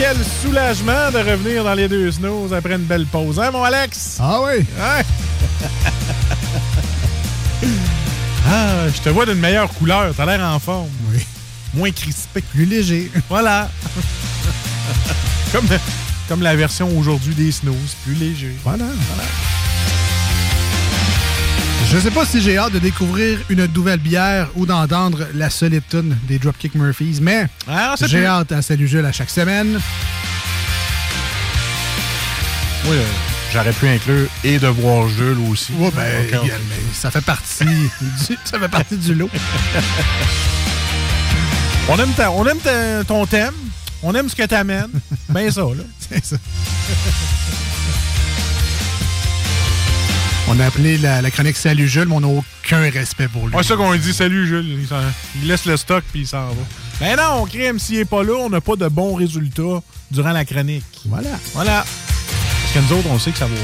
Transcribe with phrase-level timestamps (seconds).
[0.00, 4.16] quel soulagement de revenir dans les deux snows après une belle pause, hein, mon Alex?
[4.18, 4.64] Ah oui?
[4.78, 5.04] Ouais.
[8.48, 10.14] ah, je te vois d'une meilleure couleur.
[10.16, 10.88] T'as l'air en forme.
[11.12, 11.18] Oui.
[11.74, 12.40] Moins crispé.
[12.40, 13.10] Plus léger.
[13.28, 13.70] Voilà.
[15.52, 15.68] comme,
[16.30, 18.56] comme la version aujourd'hui des snows, plus léger.
[18.64, 18.86] Voilà.
[21.92, 25.82] Je sais pas si j'ai hâte de découvrir une nouvelle bière ou d'entendre la solide
[25.90, 29.80] tune des Dropkick Murphys, mais Ah, j'ai plus- hâte à Salut Jules à chaque semaine.
[32.86, 33.02] Oui, euh,
[33.52, 35.72] j'aurais pu inclure et devoir Jules aussi.
[35.72, 36.50] Ouais, ben, mais
[36.94, 37.64] ça fait partie
[38.00, 39.28] du, ça fait partie du lot.
[41.88, 43.54] On aime, ta- on aime ta- ton thème.
[44.02, 44.88] On aime ce que t'amènes.
[45.28, 45.82] ben ça, là.
[46.08, 46.36] C'est ça.
[50.52, 53.54] On a appelé la, la chronique Salut Jules, mais on n'a aucun respect pour lui.
[53.54, 54.12] Ouais, c'est ça qu'on lui dit.
[54.12, 54.84] Salut, Jules.
[55.40, 56.54] Il, laisse le stock puis il s'en va.
[56.98, 59.80] Ben non, crime, s'il est pas là, on n'a pas de bons résultats
[60.10, 60.82] durant la chronique.
[61.06, 61.30] Voilà.
[61.54, 61.84] Voilà.
[61.84, 63.54] Parce que nous autres, on sait que ça va.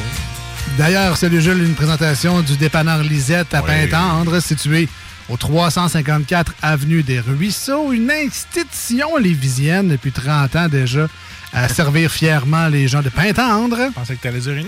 [0.79, 3.67] D'ailleurs, Salut Jules, une présentation du dépanneur Lisette à Oui.
[3.67, 4.89] Pintendre, situé
[5.29, 11.09] au 354 Avenue des Ruisseaux, une institution lévisienne depuis 30 ans déjà,
[11.57, 13.79] à servir fièrement les gens de Pintendre.
[13.89, 14.67] Je pensais que t'allais dire une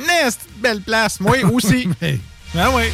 [0.63, 1.21] belle place.
[1.21, 1.87] Moi aussi.
[2.01, 2.19] Mais
[2.59, 2.85] ah oui.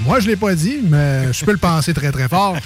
[0.00, 2.56] moi, je l'ai pas dit, mais je peux le penser très, très fort.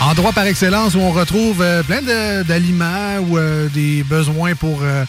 [0.00, 4.80] Endroit par excellence où on retrouve euh, plein de- d'aliments ou euh, des besoins pour
[4.82, 5.04] euh,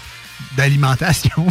[0.58, 1.46] d'alimentation.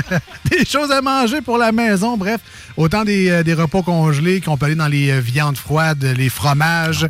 [0.50, 2.40] des choses à manger pour la maison, bref.
[2.78, 7.06] Autant des, des repas congelés qu'on peut aller dans les viandes froides, les fromages,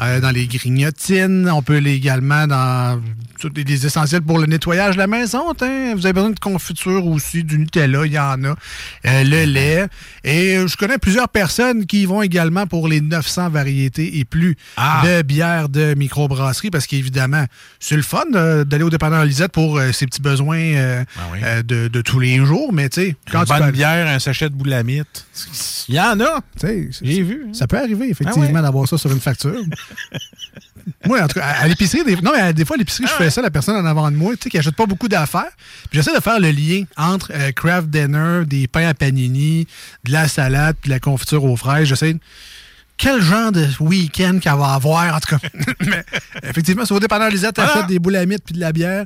[0.00, 1.48] euh, dans les grignotines.
[1.50, 3.00] On peut aller également dans
[3.44, 5.52] des, essentiels pour le nettoyage de la maison.
[5.56, 5.94] tiens.
[5.94, 8.54] Vous avez besoin de confiture aussi, du Nutella, il y en a.
[9.06, 9.86] Euh, le lait.
[10.24, 14.24] Et euh, je connais plusieurs personnes qui y vont également pour les 900 variétés et
[14.24, 15.02] plus Ah.
[15.04, 17.44] de bières de microbrasserie parce qu'évidemment,
[17.80, 21.40] c'est le fun euh, d'aller au dépanneur Lisette pour euh, ses petits besoins Ah oui.
[21.64, 22.72] de, de tous les jours.
[22.72, 25.26] Mais tu sais, quand Une tu bonne bière, un sachet de boulamite.
[25.88, 26.40] Il y en a.
[27.02, 27.44] J'ai vu.
[27.46, 27.50] hein.
[27.52, 28.62] ça peut arriver, effectivement, Ah ouais.
[28.62, 29.52] d'avoir ça sur une facture.
[31.06, 32.16] moi, en tout cas, à, l'épicerie, des...
[32.16, 34.10] non, mais à- des fois, à l'épicerie, Ah je fais ça, la personne en avant
[34.10, 35.50] de moi, tu sais, qui achète pas beaucoup d'affaires.
[35.90, 39.66] Puis j'essaie de faire le lien entre euh, craft dinner, des pains à panini,
[40.04, 41.88] de la salade, puis de la confiture aux fraises.
[41.88, 42.20] J'essaie de-
[42.98, 45.48] quel genre de week-end qu'elle va avoir, en tout cas.
[45.86, 46.04] mais
[46.42, 47.88] effectivement, sur au dépanneur Lisette, t'achètes Voilà.
[47.88, 49.04] des boulamites puis de la bière.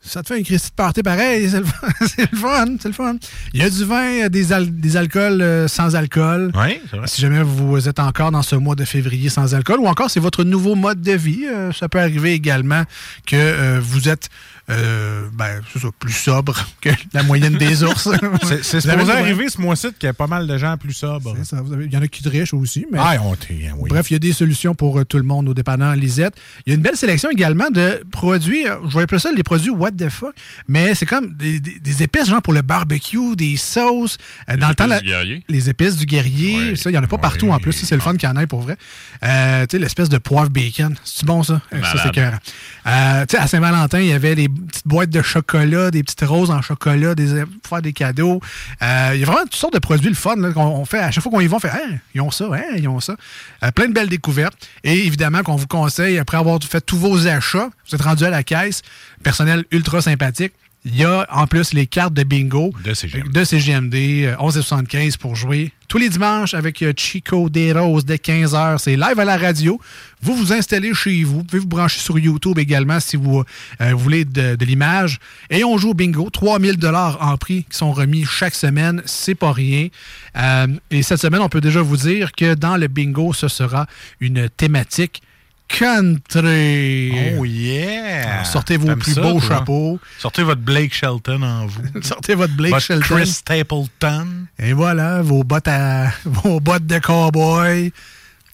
[0.00, 2.88] Ça te fait un Christy de party pareil, c'est le fun, c'est le fun, c'est
[2.88, 3.16] le fun.
[3.52, 6.52] Il y a du vin, euh, des, al- des alcools euh, sans alcool.
[6.54, 7.06] Oui, c'est vrai.
[7.08, 10.20] Si jamais vous êtes encore dans ce mois de février sans alcool, ou encore c'est
[10.20, 12.84] votre nouveau mode de vie, euh, ça peut arriver également
[13.26, 14.28] que euh, vous êtes
[14.70, 18.08] euh, ben, c'est ça, plus sobre que la moyenne des ours.
[18.42, 20.76] C'est c'est Vous avez supposé arriver ce mois-ci qu'il y a pas mal de gens
[20.76, 21.34] plus sobres.
[21.38, 23.36] C'est ça, vous avez- Il y en a qui trichent aussi, mais Ah, on
[23.78, 23.88] oui.
[23.88, 26.34] bref, il y a des solutions pour euh, tout le monde au dépanneur Lisette.
[26.66, 29.42] Il y a une belle sélection également de produits, euh, je vais appeler ça les
[29.42, 30.34] produits what the fuck?
[30.68, 34.18] Mais c'est comme des, des- des épices, genre pour le barbecue, des sauces.
[34.50, 35.44] Euh, dans le temps, épices la- du guerrier.
[35.48, 36.76] les épices du guerrier, Ouais.
[36.76, 37.22] ça, il n'y en a pas Ouais.
[37.22, 37.72] partout en plus.
[37.72, 38.76] Ça, c'est le fun qu'il y en ait pour vrai.
[39.24, 40.94] Euh, tu sais, l'espèce de poivre bacon.
[41.04, 41.60] C'est bon, ça?
[41.72, 42.18] Ça, c'est.
[42.86, 46.22] Euh, tu sais, à Saint-Valentin, il y avait des petites boîtes de chocolat, des petites
[46.22, 48.40] roses en chocolat, des, faire des cadeaux.
[48.82, 50.98] Euh, il y a vraiment toutes sortes de produits le fun qu'on on fait.
[50.98, 53.00] À chaque fois qu'on y va, on fait Hein, ils ont ça, hein, ils ont
[53.00, 53.16] ça.
[53.62, 54.68] Euh, plein de belles découvertes.
[54.84, 58.30] Et évidemment, qu'on vous conseille, après avoir fait tous vos achats, vous êtes rendu à
[58.30, 58.82] la caisse,
[59.22, 60.52] personnel ultra sympathique.
[60.84, 63.32] Il y a en plus les cartes de bingo De CGMD.
[63.32, 65.72] de CGMD, euh, 11,75 pour jouer.
[65.88, 68.78] Tous les dimanches avec euh, Chico Des Roses dès 15h.
[68.78, 69.80] C'est live à la radio.
[70.22, 71.38] Vous vous installez chez vous.
[71.38, 73.42] Vous pouvez vous brancher sur YouTube également si vous
[73.80, 75.18] euh, voulez de, de l'image.
[75.50, 76.30] Et on joue au bingo.
[76.30, 79.02] 3000 dollars en prix qui sont remis chaque semaine.
[79.04, 79.88] C'est pas rien.
[80.36, 83.86] Euh, et cette semaine, on peut déjà vous dire que dans le bingo, ce sera
[84.20, 85.22] une thématique
[85.68, 87.36] country.
[87.38, 88.32] Oh yeah!
[88.32, 89.48] Alors, sortez vos plus ça, beaux toi?
[89.48, 90.00] chapeaux.
[90.18, 91.82] Sortez votre Blake Shelton en vous.
[92.02, 93.14] Sortez votre Blake votre Shelton.
[93.16, 94.26] Chris Stapleton.
[94.58, 97.92] Et voilà, vos bottes à vos bottes de cowboy,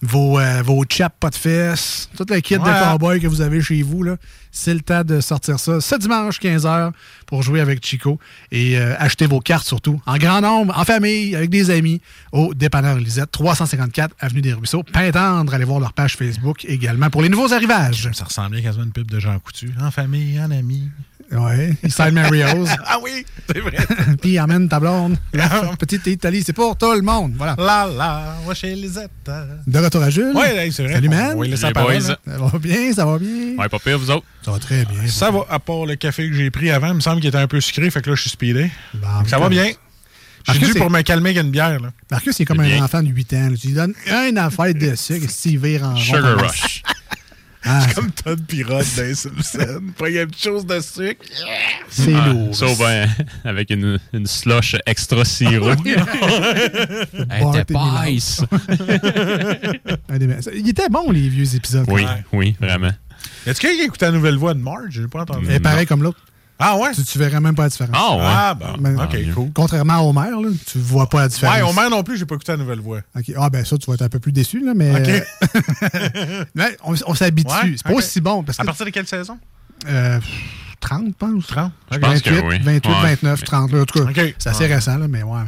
[0.04, 3.60] vos, euh, vos chaps pas de fesses, toute la kit de cowboy que vous avez
[3.60, 4.04] chez vous.
[4.52, 5.80] C'est le temps de sortir ça.
[5.80, 6.92] Ce dimanche, 15h,
[7.26, 8.18] pour jouer avec Chico.
[8.52, 12.00] Et euh, acheter vos cartes surtout, en grand nombre, en famille, avec des amis,
[12.32, 14.82] au Dépanneur Lisette, 354 Avenue des Ruisseaux.
[14.82, 18.10] Pintendre, allez voir leur page Facebook également pour les nouveaux arrivages.
[18.12, 19.72] Ça ressemblait quasiment à une pub de Jean Coutu.
[19.80, 20.50] En famille, en
[21.34, 22.68] Ouais, Inside Mario's.
[22.86, 23.76] Ah oui, c'est vrai.
[24.22, 25.16] Puis amène ta blonde.
[25.32, 25.48] La
[25.78, 27.34] petite Italie, c'est pour tout le monde.
[27.36, 27.56] Voilà.
[27.58, 29.10] la la, va chez Lisette.
[29.66, 30.32] De retour à Jules.
[30.34, 30.94] Ouais, c'est vrai.
[30.94, 31.36] Salut, man.
[31.36, 31.56] la Les hein.
[31.56, 33.56] Ça va bien, ça va bien.
[33.58, 34.24] Ouais, pas pire, vous autres.
[34.44, 35.06] Ça va très bien.
[35.08, 37.38] Ça va, à part le café que j'ai pris avant, il me semble qu'il était
[37.38, 38.70] un peu sucré, fait que là, je suis speedé.
[38.94, 39.64] Bon, Ça va bien.
[40.46, 41.80] J'ai Marcus, dû c'est- pour me calmer avec une bière.
[41.80, 41.90] Là.
[42.10, 42.84] Marcus, il est comme C'est un bien.
[42.84, 43.48] enfant de 8 ans.
[43.58, 43.94] Tu lui donnes
[44.28, 46.82] une affaire de sucre, s'il vire en Sugar Rush.
[47.64, 49.82] Ah, Comme Todd Pirotte dans Simpson.
[49.96, 51.24] Pas une chose de sucre.
[51.88, 52.76] c'est Ah, lourd.
[52.78, 53.08] Ben,
[53.44, 55.70] avec une, une slush extra sirop.
[55.84, 55.88] Elle
[57.48, 58.04] était et pas Milan.
[58.06, 58.42] ice.
[60.08, 60.42] Un des meilleurs.
[60.54, 61.86] Il était bon, les vieux épisodes.
[61.88, 62.90] Oui, oui, vraiment.
[63.46, 64.90] Est-ce qu'il écoute la nouvelle voix de Marge?
[64.90, 65.50] J'ai pas entendu.
[65.50, 66.18] Et pareil comme l'autre.
[66.58, 66.92] Ah ouais?
[66.94, 67.96] Tu, tu verrais même pas la différence.
[67.98, 68.94] Ah, ouais?
[68.96, 69.50] Ah ok, cool.
[69.54, 71.56] Contrairement à Homer, là, tu vois pas la différence.
[71.56, 73.00] Ouais, Homer non plus, j'ai pas écouté la nouvelle voix.
[73.16, 73.32] Ok.
[73.36, 74.90] Ah, ben ça, tu vas être un peu plus déçu, là, mais.
[74.92, 75.08] Ok.
[75.94, 77.50] euh, mais on on s'habitue.
[77.50, 78.42] Ouais, c'est pas aussi bon.
[78.44, 78.66] Parce À que.
[78.66, 79.38] partir de quelle saison?
[79.88, 80.20] euh,
[80.80, 81.46] 30, je pense.
[81.46, 81.72] 30.
[81.90, 82.58] Je pense que 28, oui.
[82.62, 83.02] 28 Ouais.
[83.16, 83.72] 29, 30.
[83.72, 84.74] là, en tout cas, c'est assez Ouais.
[84.74, 85.40] récent, là, mais ouais.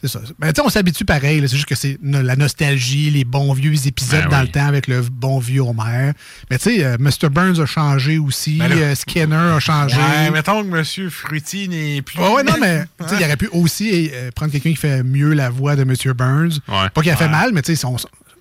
[0.00, 0.20] C'est ça.
[0.40, 1.40] Mais tu sais, on s'habitue pareil.
[1.46, 4.46] C'est juste que c'est la nostalgie, les bons vieux épisodes Ben dans oui.
[4.46, 6.12] le temps avec le bon vieux Homer.
[6.50, 7.28] Mais tu sais, euh, Mr.
[7.30, 8.56] Burns a changé aussi.
[8.58, 9.96] Ben là- euh, Skinner a changé.
[9.96, 11.10] Ouais, mettons que M.
[11.10, 12.18] Fruity n'est plus.
[12.18, 15.02] Ouais, ouais, non, mais tu sais, il aurait pu aussi euh, prendre quelqu'un qui fait
[15.02, 16.14] mieux la voix de Mr.
[16.14, 16.60] Burns.
[16.68, 16.88] Ouais.
[16.94, 17.96] Pas qu'il a fait mal, mais tu sais, son-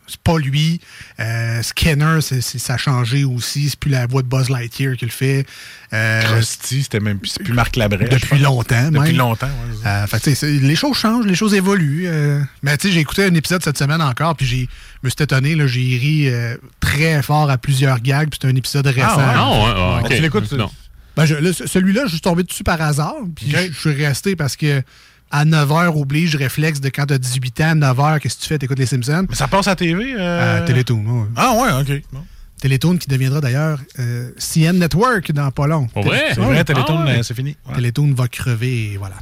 [0.10, 0.82] c'est pas lui.
[1.20, 3.70] Euh, Skinner, ça a changé aussi.
[3.70, 5.46] C'est plus la voix de Buzz Lightyear qui le fait.
[5.94, 8.10] Euh, Krusty, c'était même plus, c'est plus Marc Labrèche.
[8.10, 9.18] depuis longtemps, Depuis même.
[9.18, 9.88] longtemps, ouais.
[9.88, 12.06] Euh, fait les choses changent, les choses évoluent.
[12.08, 12.42] euh.
[12.62, 14.68] mais tu sais, j'ai écouté un épisode cette semaine encore, puis j'ai
[15.02, 18.56] je me suis étonné, j'ai ri euh, très fort à plusieurs gags, puis c'est un
[18.56, 19.16] épisode récent.
[19.18, 19.24] ouais?
[19.36, 20.10] Ah, ouais, ah, ok.
[20.16, 20.70] Tu l'écoutes, Non.
[21.16, 24.82] Ben, celui-là, je suis tombé dessus par hasard, puis je suis resté parce que
[25.32, 28.58] à 9h oblige réflexe de quand t'as 18 ans, 9h, qu'est-ce que tu fais?
[28.58, 29.26] T'écoutes les Simpsons?
[29.30, 30.16] Mais ça passe à TV?
[30.18, 30.58] Euh...
[30.58, 31.28] À Télétoon, ouais.
[31.36, 32.02] Ah ouais, ok.
[32.12, 32.24] Bon.
[32.62, 35.88] Télétoon qui deviendra d'ailleurs euh, CN Network dans pas long.
[35.96, 36.24] Vrai?
[36.34, 36.64] C'est vrai, ouais.
[36.64, 37.20] Télétoon, Ah ouais.
[37.20, 37.56] euh, c'est fini.
[37.68, 37.76] Ouais.
[37.76, 39.16] Télétoon va crever et voilà.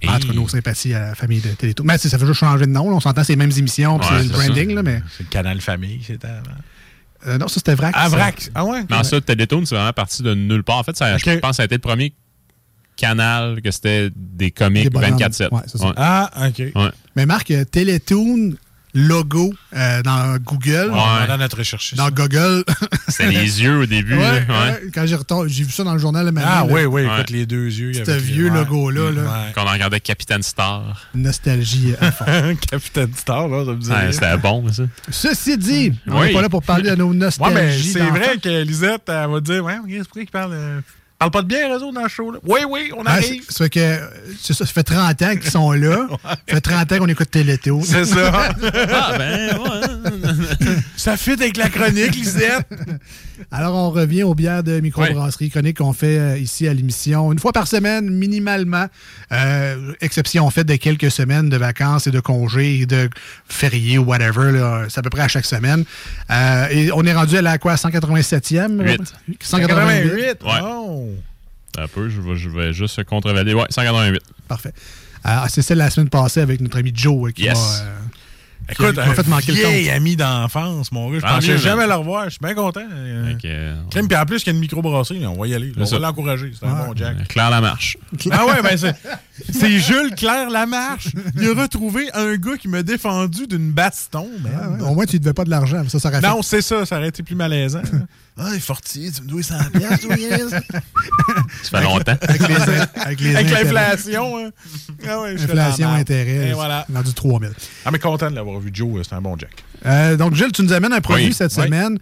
[0.00, 1.84] Et- Entre nos sympathies à la famille de Télétoon.
[1.84, 2.88] Mais ça fait juste changer de nom.
[2.88, 2.96] là.
[2.96, 4.74] On s'entend c'est les mêmes émissions, Ouais, c'est le branding, ça.
[4.76, 5.02] là, mais.
[5.16, 6.42] C'est le canal famille, c'était avant.
[7.26, 7.92] euh, non, ça c'était Vrac.
[7.98, 8.16] Ah, ça.
[8.16, 8.48] Vrac.
[8.54, 8.84] Ah ouais?
[8.88, 10.76] Non, ça, Télétoon, c'est vraiment parti de nulle part.
[10.78, 12.14] En fait, ça, je pense que ça a été le premier
[12.98, 15.16] canal que c'était des comics Des bonhommes.
[15.16, 15.48] 24-7.
[15.54, 15.92] Ouais, c'est ça.
[15.96, 16.58] Ah, ok.
[16.58, 16.90] Ouais.
[17.16, 18.54] Mais Marc, euh, Télétoon,
[18.94, 20.90] logo euh, dans Google.
[20.92, 21.94] On va dans notre recherche.
[21.94, 22.64] Dans Google.
[23.08, 24.16] C'était les yeux au début.
[24.16, 26.48] Là, quand j'ai retourné- j'ai vu ça dans le journal le matin.
[26.50, 27.14] Ah, oui, oui, Ouais.
[27.14, 27.92] écoute les deux yeux.
[27.92, 29.22] Ce vieux logo-là, là.
[29.22, 29.52] Ouais.
[29.54, 31.06] Qu'on en regardait Capitaine Star.
[31.14, 32.24] Nostalgie à fond.
[32.70, 33.90] Capitaine Star, là, ça me dit.
[33.90, 34.82] Ouais, c'était bon, ça.
[35.10, 36.28] Ceci dit, on Oui.
[36.28, 37.54] n'est pas là pour parler de nos nostalgies.
[37.54, 40.52] mais c'est vrai que Lisette, elle va dire, ouais, c'est pourquoi qu'il parle.
[40.54, 40.80] euh,
[41.18, 42.38] parle pas de bière, eux autres, dans le show, là?
[42.44, 43.42] Oui, oui, on Ah, arrive.
[43.48, 44.00] c'est- ça fait que
[44.40, 46.06] ça, ça fait 30 ans qu'ils sont là.
[46.24, 47.82] Ça fait 30 ans qu'on écoute Télétoon.
[47.82, 48.54] C'est ça.
[48.90, 50.76] Ah, ben, ouais.
[50.96, 52.66] ça fit avec la chronique, Lisette.
[53.50, 57.38] Alors, on revient aux bières de microbrasserie chronique qu'on fait euh, ici à l'émission une
[57.38, 58.86] fois par semaine, minimalement.
[59.32, 63.08] Euh, exception faite de quelques semaines de vacances et de congés et de
[63.48, 64.52] fériés ou whatever.
[64.52, 64.86] là.
[64.88, 65.84] C'est à peu près à chaque semaine.
[66.30, 68.82] Euh, et on est rendu à la quoi, 187e?
[68.82, 69.14] Huit.
[69.40, 70.38] 188.
[70.38, 70.42] 88.
[70.44, 70.50] Ouais.
[70.64, 71.08] Oh.
[71.78, 73.54] Un peu, je vais, je vais juste contrevalider.
[73.54, 74.20] Ouais, 188.
[74.48, 74.72] Parfait.
[75.26, 77.82] Euh, c'est celle de la semaine passée avec notre ami Joe qui Yes.
[77.82, 77.94] euh,
[78.70, 81.18] Écoute, a fait un manquer le vieil ami d'enfance, mon gars.
[81.20, 81.88] Je pensais mieux, jamais man.
[81.90, 82.24] le revoir.
[82.24, 82.82] Je suis bien content.
[82.92, 85.54] Euh, que, euh, Crème, puis en plus, qu'il y a une microbrasserie, on va y
[85.54, 85.72] aller.
[85.76, 86.06] On C'est va ça.
[86.06, 86.52] l'encourager.
[86.58, 87.28] C'est un bon Jack.
[87.28, 87.96] Claire la marche.
[88.30, 88.94] Ah ouais, ben c'est,
[89.52, 91.08] c'est Jules Claire Lamarche.
[91.36, 94.28] Il a retrouvé un gars qui m'a défendu d'une baston.
[94.44, 95.80] Ah ouais, Au moins, tu ne devais pas de l'argent.
[95.82, 97.82] mais Ça, ça aurait fait- Non, c'est ça, ça aurait été plus malaisant.
[98.38, 100.50] Ah, il est fortier, tu me dois 100 piastres, toi, yes.
[101.62, 102.16] Ça fait longtemps.
[102.20, 102.54] Avec les,
[103.02, 103.72] avec les Avec intérêts.
[103.72, 104.50] l'inflation, hein.
[105.08, 106.48] Ah ouais, je Inflation, intérêt.
[106.48, 106.86] Et voilà.
[106.92, 107.50] Rendu 3000.
[107.84, 109.02] Ah, mais content de l'avoir vu, Joe.
[109.08, 109.50] C'est un bon Jack.
[109.86, 111.32] Euh, donc, Gilles, tu nous amènes un produit Oui.
[111.34, 111.64] cette Oui.
[111.64, 111.98] semaine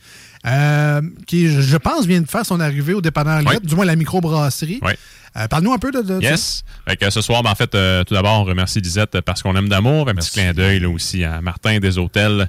[0.46, 3.52] euh, qui, je je pense, vient de faire son arrivée au dépanneur Oui.
[3.54, 4.80] Liette, du moins la microbrasserie.
[4.82, 4.92] Oui.
[5.36, 6.30] Euh, Parle-nous un peu de, de ça.
[6.30, 6.64] Yes.
[6.88, 9.54] Fait que ce soir, ben, en fait, euh, tout d'abord, on remercie Lisette parce qu'on
[9.56, 10.08] aime d'amour.
[10.08, 12.48] Un petit clin d'œil là, aussi à Martin des Hôtels,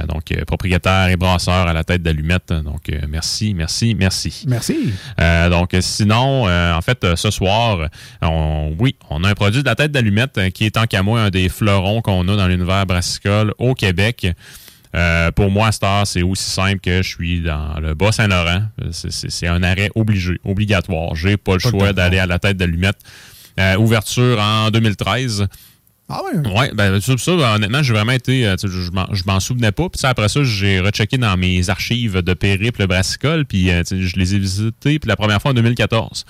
[0.00, 2.52] euh, donc euh, propriétaire et brasseur à la tête d'allumette.
[2.52, 4.44] Donc, euh, merci, merci, merci.
[4.48, 4.92] Merci.
[5.20, 7.88] Euh, donc, sinon, euh, en fait, ce soir,
[8.22, 11.20] on, oui, on a un produit de la tête d'allumette qui est tant qu'à moi
[11.20, 14.26] un des fleurons qu'on a dans l'univers brassicole au Québec.
[14.96, 18.62] Euh, pour moi, à cette heure, c'est aussi simple que je suis dans le Bas-Saint-Laurent.
[18.92, 21.16] C'est- un arrêt obligé, obligatoire.
[21.16, 22.98] J'ai pas le Pas le choix d'aller à la tête d'allumette.
[23.58, 25.46] Euh, ouverture en 2013.
[26.08, 26.50] Ah ouais.
[26.50, 28.46] Ouais, ben sur ça, ben, honnêtement, j'ai vraiment été.
[28.46, 28.90] euh, je
[29.26, 29.88] m'en- souvenais pas.
[29.88, 33.46] Puis après ça, j'ai rechecké dans mes archives de périple brassicole.
[33.46, 34.98] Puis euh, je les ai visités.
[34.98, 36.24] Puis la première fois en 2014.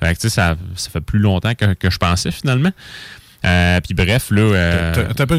[0.00, 2.72] Fait que tu sais, ça, ça fait plus longtemps que, que je pensais finalement.
[3.44, 4.42] Euh, puis bref, là.
[5.14, 5.36] T'as-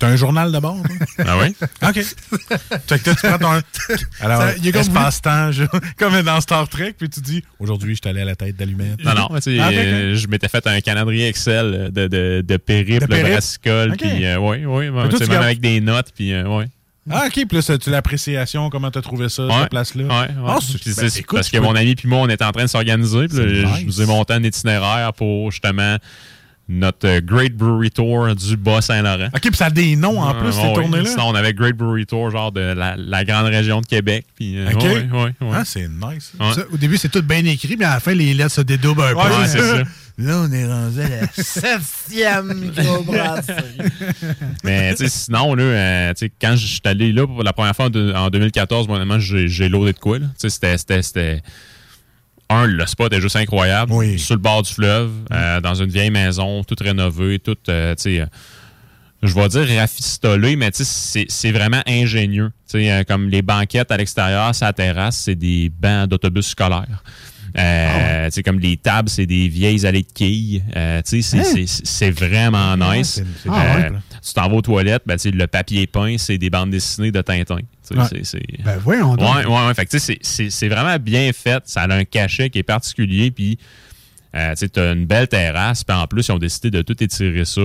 [0.00, 0.76] t'as un journal d'abord?
[0.82, 1.24] toi?
[1.28, 1.52] ah ouais?
[1.82, 1.94] OK.
[2.02, 3.62] fait que toi, tu prends ton.
[4.20, 5.62] Alors, il est comme espace-temps, je-
[5.98, 9.04] comme dans Star Trek, puis tu dis aujourd'hui, je suis allé à la tête d'allumette.
[9.04, 12.56] Non, non, tu sais, Ah, euh, je m'étais fait un calendrier Excel de, de, de
[12.56, 13.96] périple, De brassicole.
[13.96, 16.08] Puis euh, oui, oui, toi, tu sais, tu même gardes- avec des notes.
[16.16, 16.66] Puis euh, ouais.
[17.10, 17.32] Ah, OK.
[17.32, 19.52] Puis là, ça, tu l'appréciation, comment t'as trouvé ça, Ouais.
[19.60, 20.04] cette place-là?
[20.04, 20.58] Ouais, ouais.
[20.60, 22.68] C'est- Puis ben, parce que peux- mon ami puis moi, on était en train de
[22.68, 23.26] s'organiser.
[23.30, 23.84] C'est je nice.
[23.86, 25.96] nous ai monté un itinéraire pour justement
[26.70, 29.28] notre euh, Great Brewery Tour du Bas-Saint-Laurent.
[29.34, 30.72] OK, puis ça a des noms en plus, ces ouais.
[30.74, 31.10] tournées-là.
[31.10, 34.24] Sinon, on avait Great Brewery Tour, genre de la, la grande région de Québec.
[34.36, 34.82] Puis, euh, OK.
[34.82, 35.50] ouais, ouais, ouais.
[35.52, 36.32] Ah, c'est nice.
[36.38, 39.02] Ça, au début, c'est tout bien écrit, mais à la fin, les lettres se dédoublent
[39.02, 39.46] un peu.
[39.46, 39.82] C'est ça.
[40.18, 42.52] Là, on est rendu à la septième.
[44.64, 47.54] Mais tu sais, sinon, là, euh, tu sais, quand je suis allé là pour la
[47.54, 50.18] première fois en, deux- en 2014, moi, j'ai loadé de quoi.
[50.18, 50.26] là.
[50.38, 51.42] Tu sais, C'était.
[52.50, 53.92] Un, le spot est juste incroyable.
[53.92, 54.18] Oui.
[54.18, 57.68] Sur le bord du fleuve, euh, dans une vieille maison, toute rénovée, toute.
[57.68, 58.26] euh, tu sais, euh,
[59.22, 62.50] je vais dire rafistolé, mais tu sais, c'est vraiment ingénieux.
[62.68, 67.04] Tu sais, euh, comme les banquettes à l'extérieur, sa terrasse, c'est des bancs d'autobus scolaires.
[67.60, 70.62] Euh, comme les tables, c'est des vieilles allées de quilles.
[70.76, 73.08] Euh, tu sais, c'est- vraiment nice.
[73.14, 74.00] c'est- c'est Ah, Euh, simple.
[74.26, 77.58] tu t'en vas aux toilettes, ben, le papier peint, c'est des bandes dessinées de Tintin.
[77.96, 78.04] Ouais.
[79.16, 79.24] Ben.
[79.24, 79.86] Ouais, ouais, ouais.
[79.86, 81.62] Tu sais, c'est- vraiment bien fait.
[81.66, 83.30] Ça a un cachet qui est particulier.
[83.32, 83.58] Puis,
[84.36, 85.82] euh, tu as une belle terrasse.
[85.82, 87.60] Puis, en plus, ils ont décidé de tout étirer ça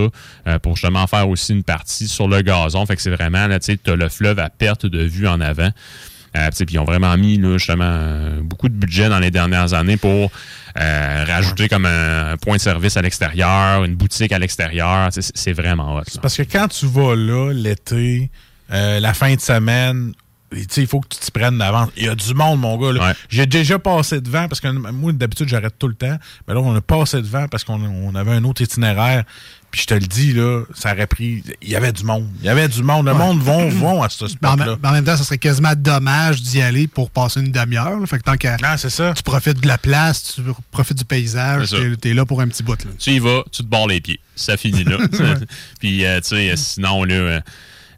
[0.48, 2.84] euh, pour justement faire aussi une partie sur le gazon.
[2.86, 5.40] Fait que c'est vraiment, là, tu sais, as le fleuve à perte de vue en
[5.40, 5.70] avant.
[6.36, 9.96] Euh, puis ils ont vraiment mis justement euh, beaucoup de budget dans les dernières années
[9.96, 10.30] pour
[10.78, 15.08] euh, rajouter comme un, point de service à l'extérieur, une boutique à l'extérieur.
[15.10, 16.02] C'est vraiment hot.
[16.20, 18.30] Parce que quand tu vas là, l'été,
[18.68, 20.12] la fin de semaine,
[20.52, 21.90] il faut que tu t'y prennes d'avance.
[21.96, 22.98] Il y a du monde, mon gars.
[23.00, 23.14] Ouais.
[23.28, 26.16] J'ai déjà passé devant, parce que moi, d'habitude, j'arrête tout le temps.
[26.46, 29.24] Mais là, on a passé devant parce qu'on on avait un autre itinéraire.
[29.70, 31.42] Puis je te le dis, là, ça aurait pris...
[31.60, 32.28] Il y avait du monde.
[32.40, 33.06] Il y avait du monde.
[33.06, 34.76] Le monde vont, vont à ce en, spot-là.
[34.82, 37.98] en même temps, ça serait quasiment dommage d'y aller pour passer une demi-heure.
[38.08, 39.12] Fait que tant que Ah, c'est ça.
[39.14, 42.62] tu profites de la place, tu profites du paysage, t'es t'es là pour un petit
[42.62, 42.82] bout.
[42.84, 42.90] Là.
[42.98, 44.20] tu y vas, tu te barres les pieds.
[44.36, 44.98] Ça finit là.
[45.80, 47.40] Puis, euh, tu sais, sinon, là, euh,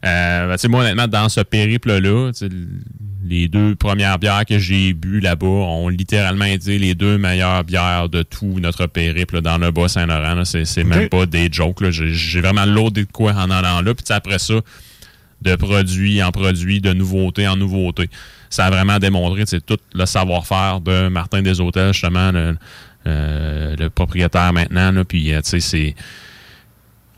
[0.05, 2.31] euh, ben, moi, honnêtement, dans ce périple-là,
[3.23, 8.09] les deux premières bières que j'ai bu là-bas ont littéralement été les deux meilleures bières
[8.09, 10.45] de tout notre périple dans le Bas-Saint-Laurent.
[10.45, 11.81] C'est c'est même pas des jokes.
[11.81, 11.91] là.
[11.91, 13.93] J'ai vraiment loadé de quoi en allant là.
[13.93, 14.55] Puis, après ça,
[15.41, 18.09] de produit en produit, de nouveauté en nouveauté.
[18.49, 22.57] Ça a vraiment démontré tout le savoir-faire de Martin des Hôtels, justement, le,
[23.05, 24.91] euh, le propriétaire maintenant.
[24.91, 25.95] Là, puis, euh, tu sais, c'est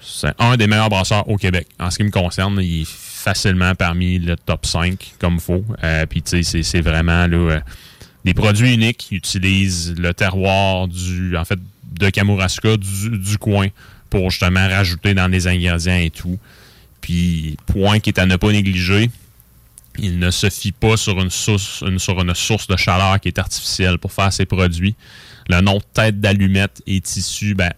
[0.01, 1.67] c'est un des meilleurs brasseurs au Québec.
[1.79, 5.63] En ce qui me concerne, il est facilement parmi le top 5 comme faut.
[5.83, 7.59] Euh, puis, tu sais, c'est- vraiment euh,
[8.25, 9.07] des produits uniques.
[9.11, 11.59] Ils utilisent le terroir du, en fait,
[11.91, 13.67] de Kamouraska, du, coin,
[14.09, 16.39] pour justement rajouter dans les ingrédients et tout.
[17.01, 19.09] Puis, point qui est à ne pas négliger,
[19.99, 23.39] il ne se fie pas sur une source, sur une source de chaleur qui est
[23.39, 24.95] artificielle pour faire ses produits.
[25.49, 27.71] Le nom tête d'allumette est issu, ben,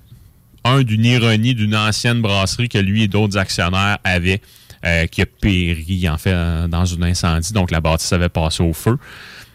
[0.64, 4.42] un, d'une ironie d'une ancienne brasserie que lui et d'autres actionnaires avaient,
[4.86, 7.54] euh, qui a péri, en fait, euh, dans un incendie.
[7.54, 8.98] Donc, la bâtisse avait passé au feu.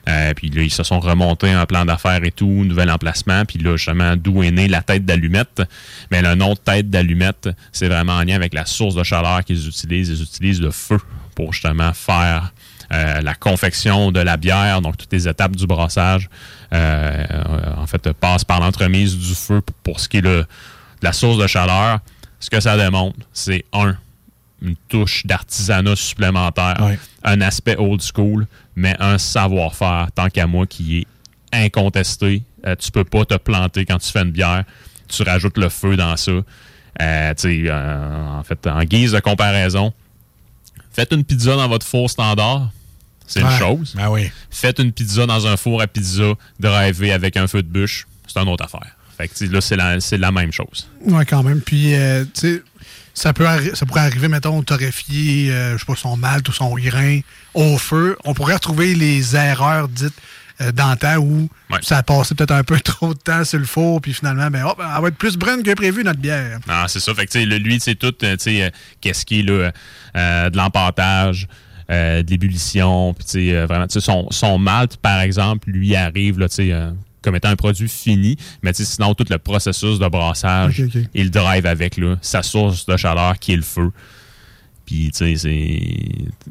[0.09, 3.45] Euh, puis là, ils se sont remontés un plan d'affaires et tout, nouvel emplacement.
[3.45, 5.63] Puis là, justement, d'où est née la tête d'allumette?
[6.11, 9.45] Mais le nom de tête d'allumette, c'est vraiment en lien avec la source de chaleur
[9.45, 10.09] qu'ils utilisent.
[10.09, 10.99] Ils utilisent le feu
[11.35, 12.53] pour justement faire
[12.91, 16.31] euh, la confection de la bière, donc toutes les étapes du brassage,
[16.73, 17.27] euh,
[17.77, 20.47] en fait, passent par l'entremise du feu pour, pour ce qui est le,
[21.01, 22.01] de la source de chaleur.
[22.41, 23.97] Ce que ça démontre, c'est un,
[24.63, 26.99] une touche d'artisanat supplémentaire, Ouais.
[27.25, 31.07] un aspect old school, mais un savoir-faire, tant qu'à moi, qui est
[31.53, 32.43] incontesté.
[32.67, 34.65] Euh, tu peux pas te planter quand tu fais une bière.
[35.09, 36.33] Tu rajoutes le feu dans ça.
[37.01, 39.93] Euh, euh, en fait, en guise de comparaison,
[40.93, 42.71] faites une pizza dans votre four standard,
[43.27, 43.95] c'est une chose.
[43.99, 44.31] Ah oui.
[44.51, 48.41] Faites une pizza dans un four à pizza drivé avec un feu de bûche, c'est
[48.41, 48.97] une autre affaire.
[49.19, 50.89] Fait que là, c'est la, c'est la même chose.
[51.05, 51.61] Ouais, quand même.
[51.61, 52.63] Puis, euh, tu sais,
[53.15, 56.53] ça, peut arri- ça pourrait arriver, mettons, torréfier, euh, je sais pas, son malt ou
[56.53, 57.19] son grain
[57.55, 58.17] au feu.
[58.25, 60.15] On pourrait retrouver les erreurs dites
[60.61, 61.79] euh, dans le temps où Ouais.
[61.83, 64.65] ça a passé peut-être un peu trop de temps sur le four, puis finalement, ben,
[64.65, 66.61] hop, elle va être plus brune que prévu, notre bière.
[66.69, 67.13] Non, c'est ça.
[67.15, 68.71] Fait que, tu sais, lui, c'est tout, euh, tu sais, euh,
[69.01, 69.73] qu'est-ce qui est, là,
[70.51, 71.49] de l'empâtage,
[71.91, 75.71] euh, de l'ébullition, puis, tu sais, euh, vraiment, tu sais, son, son malt, par exemple,
[75.71, 76.91] lui arrive, là, tu sais, euh,
[77.23, 80.83] comme étant un produit fini, mais tu sais, sinon, tout le processus de brassage,
[81.15, 83.91] il drive avec, là, sa source de chaleur qui est le feu.
[84.89, 85.83] Puis, tu sais, c'est.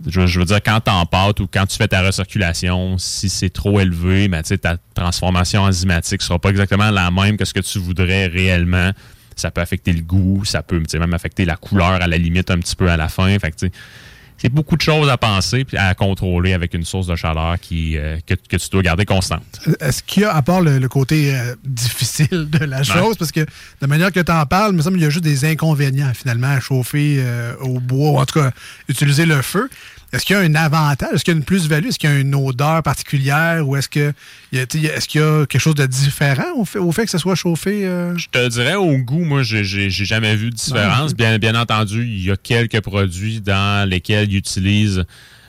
[0.07, 3.49] Je, je veux dire, quand t'en pâtes ou quand tu fais ta recirculation, si c'est
[3.49, 7.53] trop élevé, ben, tu sais, ta transformation enzymatique sera pas exactement la même que ce
[7.53, 8.91] que tu voudrais réellement.
[9.35, 12.59] Ça peut affecter le goût, ça peut même affecter la couleur à la limite un
[12.59, 13.39] petit peu à la fin.
[13.39, 13.71] Fait que, tu sais,
[14.37, 17.97] c'est beaucoup de choses à penser puis à contrôler avec une source de chaleur qui,
[17.97, 19.43] euh, que, que tu dois garder constante.
[19.79, 23.31] Est-ce qu'il y a, à part le, le côté euh, difficile de la chose, parce
[23.31, 23.47] que de
[23.81, 26.11] la manière que tu en parles, il me semble qu'il y a juste des inconvénients,
[26.13, 28.51] finalement, à chauffer euh, au bois, ou en tout cas,
[28.87, 29.69] utiliser le feu.
[30.13, 31.09] Est-ce qu'il y a un avantage?
[31.13, 31.87] Est-ce qu'il y a une plus-value?
[31.87, 33.67] Est-ce qu'il y a une odeur particulière?
[33.67, 34.13] Ou est-ce que
[34.53, 37.35] est-ce qu'il y a quelque chose de différent au fait, au fait que ça soit
[37.35, 37.85] chauffé?
[37.85, 38.17] euh?
[38.17, 41.13] Je te dirais au goût, moi, j'ai jamais vu de différence.
[41.13, 45.05] Bien, bien entendu, il y a quelques produits dans lesquels ils utilisent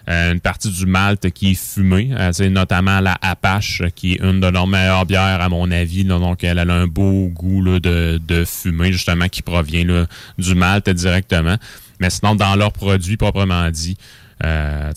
[0.09, 4.23] euh, une partie du malt qui est fumé, euh, sais, notamment la Apache, qui est
[4.23, 6.03] une de leurs meilleures bières, à mon avis.
[6.03, 6.19] là.
[6.19, 10.07] donc, elle, elle a un beau goût là, de, de fumée, justement, qui provient là,
[10.39, 11.57] du malt directement.
[12.01, 13.99] Mais sinon, dans leurs produits proprement dit,
[14.45, 14.93] euh,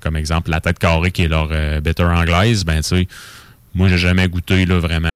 [0.00, 3.08] comme exemple, la tête carrée, qui est leur euh, bitter anglaise, ben, tu sais,
[3.74, 5.08] moi, j'ai jamais goûté là, vraiment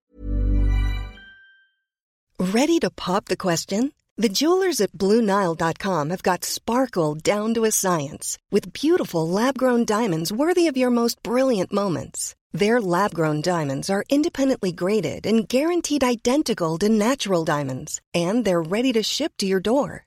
[2.38, 3.92] Ready to pop the question?
[4.18, 9.84] The jewelers at BlueNile.com have got sparkle down to a science with beautiful lab grown
[9.84, 12.34] diamonds worthy of your most brilliant moments.
[12.52, 18.62] Their lab grown diamonds are independently graded and guaranteed identical to natural diamonds, and they're
[18.62, 20.06] ready to ship to your door.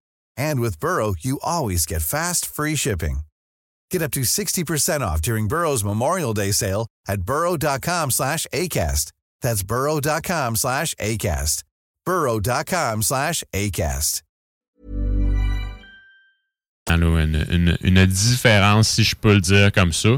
[0.41, 3.19] And with Burrow, you always get fast, free shipping.
[3.91, 9.11] Get up to 60% off during Burrow's Memorial Day sale at burrow.com slash ACAST.
[9.43, 11.63] That's burrow.com slash ACAST.
[12.05, 14.21] burrow.com slash ACAST.
[16.89, 20.09] une, une- une différence, si je peux le dire comme ça.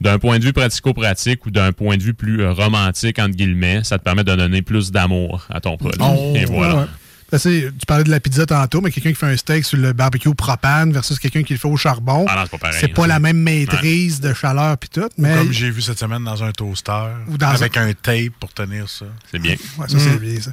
[0.00, 3.82] D'un point de vue pratico-pratique ou d'un point de vue plus euh, romantique, entre guillemets,
[3.84, 6.02] ça te permet de donner plus d'amour à ton produit.
[6.40, 6.76] Et voilà.
[6.82, 6.86] Ouais.
[7.30, 9.78] Parce que tu parlais de la pizza tantôt, mais quelqu'un qui fait un steak sur
[9.78, 12.78] le barbecue propane versus quelqu'un qui le fait au charbon, Ah c'est pas pareil.
[12.80, 15.08] c'est pas la même maîtrise de chaleur puis tout.
[15.18, 16.92] Mais Comme j'ai vu cette semaine dans un toaster.
[17.28, 19.06] Ou dans avec un tape pour tenir ça.
[19.30, 19.56] C'est bien.
[19.78, 20.52] Ouais, ça, c'est bien, ça.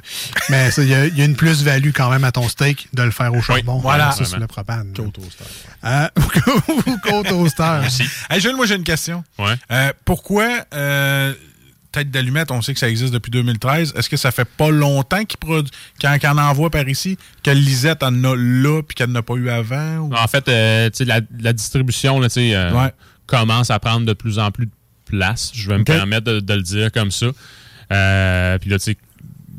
[0.50, 2.88] Mais ça, il y, a- il y a une plus-value quand même à ton steak
[2.92, 3.78] de le faire au charbon.
[3.78, 4.10] voilà.
[4.12, 4.92] Ça, sur le propane.
[4.96, 5.44] Qu'au toaster.
[5.82, 6.08] Hein?
[6.86, 7.80] Ou qu'au toaster.
[8.30, 9.22] Hey, Jules, moi j'ai une question.
[9.38, 9.54] Ouais.
[9.70, 11.32] Euh, pourquoi euh,
[11.94, 13.94] Tête d'allumette, on sait que ça existe depuis 2013.
[13.96, 15.70] Est-ce que ça fait pas longtemps qu'il produ-
[16.26, 19.98] en envoie par ici, que Lisette en a là puis qu'elle n'a pas eu avant?
[19.98, 22.92] ou- En fait, euh, la, la distribution là, euh, Ouais.
[23.28, 24.72] commence à prendre de plus en plus de
[25.04, 25.52] place.
[25.54, 27.26] Je vais me permettre de, de le dire comme ça.
[27.92, 28.96] Euh, Puis là, tu sais,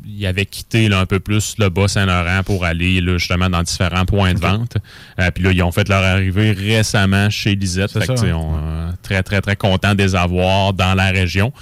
[0.06, 4.04] il avait quitté là, un peu plus le Bas-Saint-Laurent pour aller là, justement dans différents
[4.04, 4.76] points de vente.
[5.20, 7.92] Euh, Puis là, ils ont fait leur arrivée récemment chez Lisette.
[7.92, 8.36] Fait que, ça, sais, hein.
[8.36, 11.52] on très, très, très content de les avoir dans la région.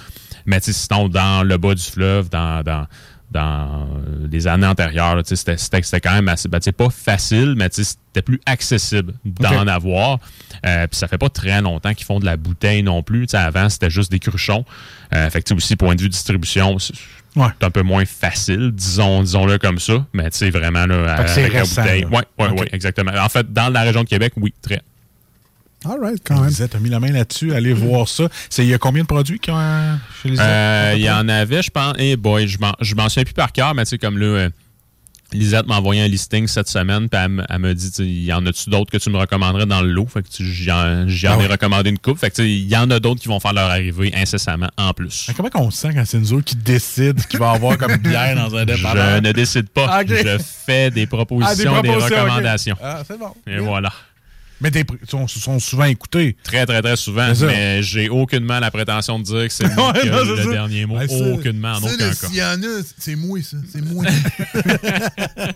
[0.45, 2.85] Mais sinon, dans le bas du fleuve, dans, dans,
[3.31, 3.87] dans
[4.31, 9.67] les années antérieures, c'était- quand même assez, ben, pas facile, mais c'était plus accessible d'en
[9.67, 10.19] avoir.
[10.65, 13.27] Euh, Puis ça fait pas très longtemps qu'ils font de la bouteille non plus.
[13.33, 14.63] Avant, c'était juste des cruchons.
[15.13, 16.93] Euh, fait que aussi, point de vue distribution, c'est
[17.35, 17.47] Ouais.
[17.59, 20.05] c'est un peu moins facile, disons, disons-le comme ça.
[20.13, 22.05] Mais tu sais, vraiment, là, avec la bouteille.
[22.09, 22.59] Oui, ouais, Ok.
[22.61, 23.11] ouais, exactement.
[23.19, 24.81] En fait, dans la région de Québec, oui, très.
[25.89, 26.47] All right, quand même.
[26.49, 27.53] Lisette a mis la main là-dessus.
[27.53, 28.27] Allez voir ça.
[28.49, 30.45] C'est- Il y a combien de produits qu'il y a euh, chez Lisette?
[30.45, 31.93] Euh, Il y en avait, je pense.
[31.97, 34.25] Eh boy, je m'en- je m'en souviens plus par cœur, mais tu sais, comme là,
[34.25, 34.49] euh,
[35.33, 38.45] Lisette m'a envoyé un listing cette semaine, puis elle, elle me dit, il y en
[38.45, 40.05] a-tu d'autres que tu me recommanderais dans le lot?
[40.07, 42.19] Fait que tu- j'en j'en Ah ai recommandé une coupe.
[42.19, 44.69] Fait que tu sais, il y en a d'autres qui vont faire leur arrivée incessamment
[44.77, 45.25] en plus.
[45.27, 47.95] Mais comment on se sent quand c'est nous autres qui décident qu'il va avoir comme
[47.97, 49.21] bière dans un Je dépanneur?
[49.21, 50.03] ne décide pas.
[50.07, 52.21] Je fais des propositions, des, propositions, ok.
[52.23, 52.75] recommandations.
[52.81, 53.33] Ah, c'est bon.
[53.47, 53.91] Et voilà.
[54.61, 56.37] Mais des pr- sont, sont souvent écoutés.
[56.43, 57.31] Très, très, très souvent.
[57.41, 60.49] Mais j'ai aucunement la prétention de dire que c'est moi qui le ça.
[60.49, 60.97] dernier mot.
[61.07, 62.13] C'est- aucunement, en aucun cas.
[62.13, 63.57] S'il y en a, c'est moi, ça.
[63.71, 64.05] C'est moi.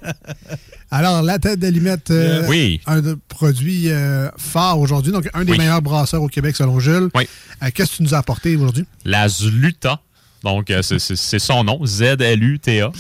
[0.92, 2.82] Alors, la tête d'Alimette, euh, Oui.
[2.88, 5.58] un de- produit euh, phare aujourd'hui, donc un des Oui.
[5.60, 7.10] meilleurs brasseurs au Québec selon Jules.
[7.16, 7.28] Oui.
[7.64, 8.86] Euh, Qu'est-ce que tu nous as apporté aujourd'hui?
[9.06, 10.02] La Zluta.
[10.44, 12.92] Donc, euh, c'est son nom, Z-L-U-T-A.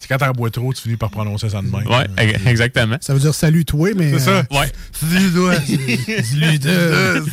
[0.00, 1.82] C'est quand t'en bois trop, tu finis par prononcer ça de même.
[1.86, 2.96] Oui, exactement.
[3.00, 4.12] Ça veut dire salut toi, mais.
[4.12, 4.30] C'est ça.
[4.30, 4.70] euh, Ouais.
[5.02, 5.54] Dis-le-toi.
[5.66, 7.24] Dis-le.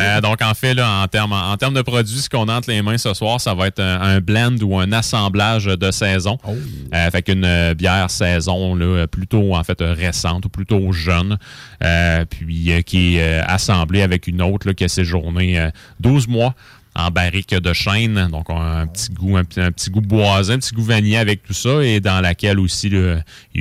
[0.00, 2.70] Euh, donc, en fait, là, en termes en termes de produits, ce qu'on a entre
[2.70, 6.38] les mains ce soir, ça va être un, un blend ou un assemblage de saison.
[6.46, 6.54] Oh.
[6.94, 11.38] Euh, fait qu'une euh, bière saison là, plutôt en fait euh, récente ou plutôt jeune,
[11.82, 15.70] euh, puis euh, qui est euh, assemblée avec une autre là, qui a séjourné euh,
[16.00, 16.54] 12 mois
[16.96, 18.28] en barrique de chêne.
[18.30, 21.16] Donc, on a un petit goût, un, un petit goût boisé, un petit goût vanillé
[21.16, 22.98] avec tout ça, et dans laquelle aussi il y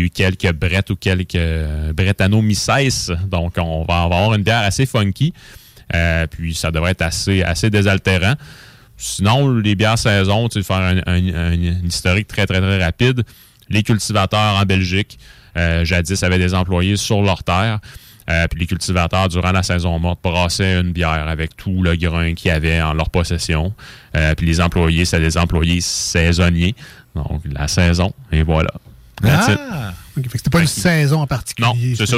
[0.01, 3.11] a eu quelques brettes ou quelques euh, Bretano-Misses.
[3.27, 5.33] Donc, on va avoir une bière assez funky.
[5.95, 8.33] Euh, puis ça devrait être assez, assez désaltérant.
[8.97, 13.23] Sinon, les bières saison, tu sais, faire un, un- historique très, très, très rapide.
[13.69, 15.17] Les cultivateurs en Belgique,
[15.57, 17.79] euh, jadis, avaient des employés sur leur terre.
[18.29, 22.33] Euh, puis les cultivateurs, durant la saison morte, brassaient une bière avec tout le grain
[22.33, 23.73] qu'ils avaient en leur possession.
[24.15, 26.75] Euh, puis les employés, c'est des employés saisonniers.
[27.15, 28.71] Donc, la saison, et voilà.
[29.21, 29.57] That's.
[29.71, 29.93] Ah!
[30.15, 31.67] C'était pas une saison en particulier.
[31.67, 32.17] Non, c'est ça.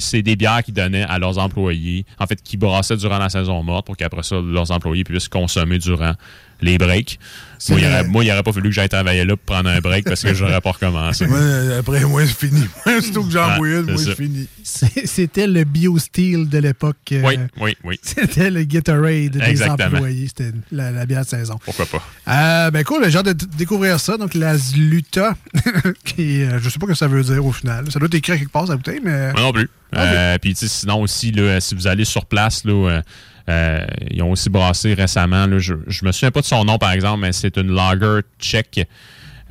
[0.00, 2.06] C'est des bières qu'ils donnaient à leurs employés.
[2.18, 5.78] En fait, qui brassaient durant la saison morte pour qu'après ça, leurs employés puissent consommer
[5.78, 6.14] durant
[6.62, 7.18] les breaks.
[7.68, 7.84] Moi, il
[8.26, 10.60] le- aurait, pas fallu que j'aille travailler là pour prendre un break parce que j'aurais
[10.60, 11.26] pas recommencé.
[11.26, 11.38] Moi,
[11.78, 12.64] après, moi, c'est fini.
[12.86, 14.04] Moi, Surtout que j'en une, moi, ça.
[14.04, 14.48] c'est fini.
[14.64, 16.96] C'était le bio-steel de l'époque.
[17.12, 18.00] euh, Oui, oui, oui.
[18.02, 19.96] C'était le Gatorade des Exactement.
[19.98, 20.28] employés.
[20.28, 21.58] C'était la, la bière de saison.
[21.64, 22.02] Pourquoi pas?
[22.28, 24.16] Euh, ben cool, j'ai hâte de découvrir ça.
[24.16, 25.34] Donc, la Zluta,
[26.04, 27.90] qui, euh, je sais pas ce que ça veut dire au final.
[27.90, 29.32] Ça doit être écrit quelque part, sa bouteille, mais...
[29.32, 29.68] Moi non plus.
[29.96, 33.00] Euh, Puis, tu sais, sinon aussi, là, si vous allez sur place, là,
[33.48, 35.46] euh, ils ont aussi brassé récemment.
[35.46, 38.20] Là, je, je me souviens pas de son nom, par exemple, mais c'est une lager
[38.38, 38.86] tchèque.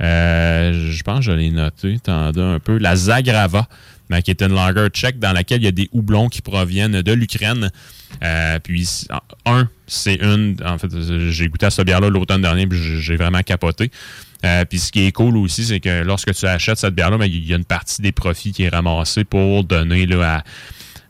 [0.00, 1.98] Euh, je pense que je l'ai noté.
[2.06, 2.78] Un peu.
[2.78, 3.68] La Zagrava,
[4.08, 7.02] ben, qui est une lager tchèque dans laquelle il y a des houblons qui proviennent
[7.02, 7.70] de l'Ukraine.
[8.22, 9.06] Euh, puis,
[9.46, 10.56] un, c'est une.
[10.64, 10.88] En fait,
[11.30, 13.90] j'ai goûté à cette bière-là l'automne dernier, puis j'ai j'ai vraiment capoté.
[14.44, 17.26] Euh, puis ce qui est cool aussi, c'est que lorsque tu achètes cette bière-là, ben,
[17.26, 20.44] il y a une partie des profits qui est ramassée pour donner là, à,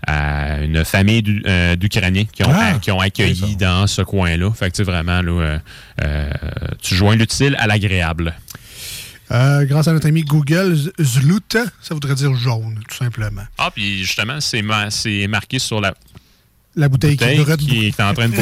[0.06, 4.50] à une famille euh, d'Ukrainiens qui, ont- Ah, qui ont accueilli dans ce coin-là.
[4.52, 5.58] Fait que tu vraiment, là, euh,
[6.02, 6.30] euh,
[6.82, 8.34] tu joins l'utile à l'agréable.
[9.32, 13.44] Euh, grâce à notre ami Google, Z- Zluta, ça voudrait dire jaune, tout simplement.
[13.58, 14.62] Ah, puis justement, c'est
[15.28, 15.94] marqué sur la
[16.76, 18.36] La bouteille, bouteille qui est en train de.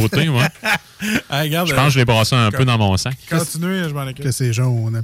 [1.30, 3.16] Ah, regarde, Je pense que je l'ai brassé un peu dans mon sac.
[3.30, 4.30] Continuez, je m'en que occupe.
[4.32, 5.02] c'est jaune.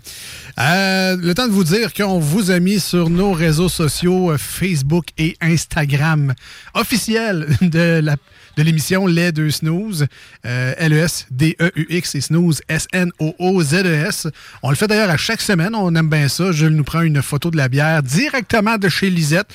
[0.58, 4.38] Euh, le temps de vous dire qu'on vous a mis sur nos réseaux sociaux euh,
[4.38, 6.34] Facebook et Instagram
[6.74, 8.16] officiels de la
[8.56, 10.06] de l'émission Les Deux Snooze,
[10.46, 14.28] euh, L-E-S-D-E-U-X et Snooze, S-N-O-O-Z-E-S.
[14.62, 16.52] On le fait d'ailleurs à chaque semaine, on aime bien ça.
[16.52, 19.48] Jules nous prend une photo de la bière directement de chez Lisette.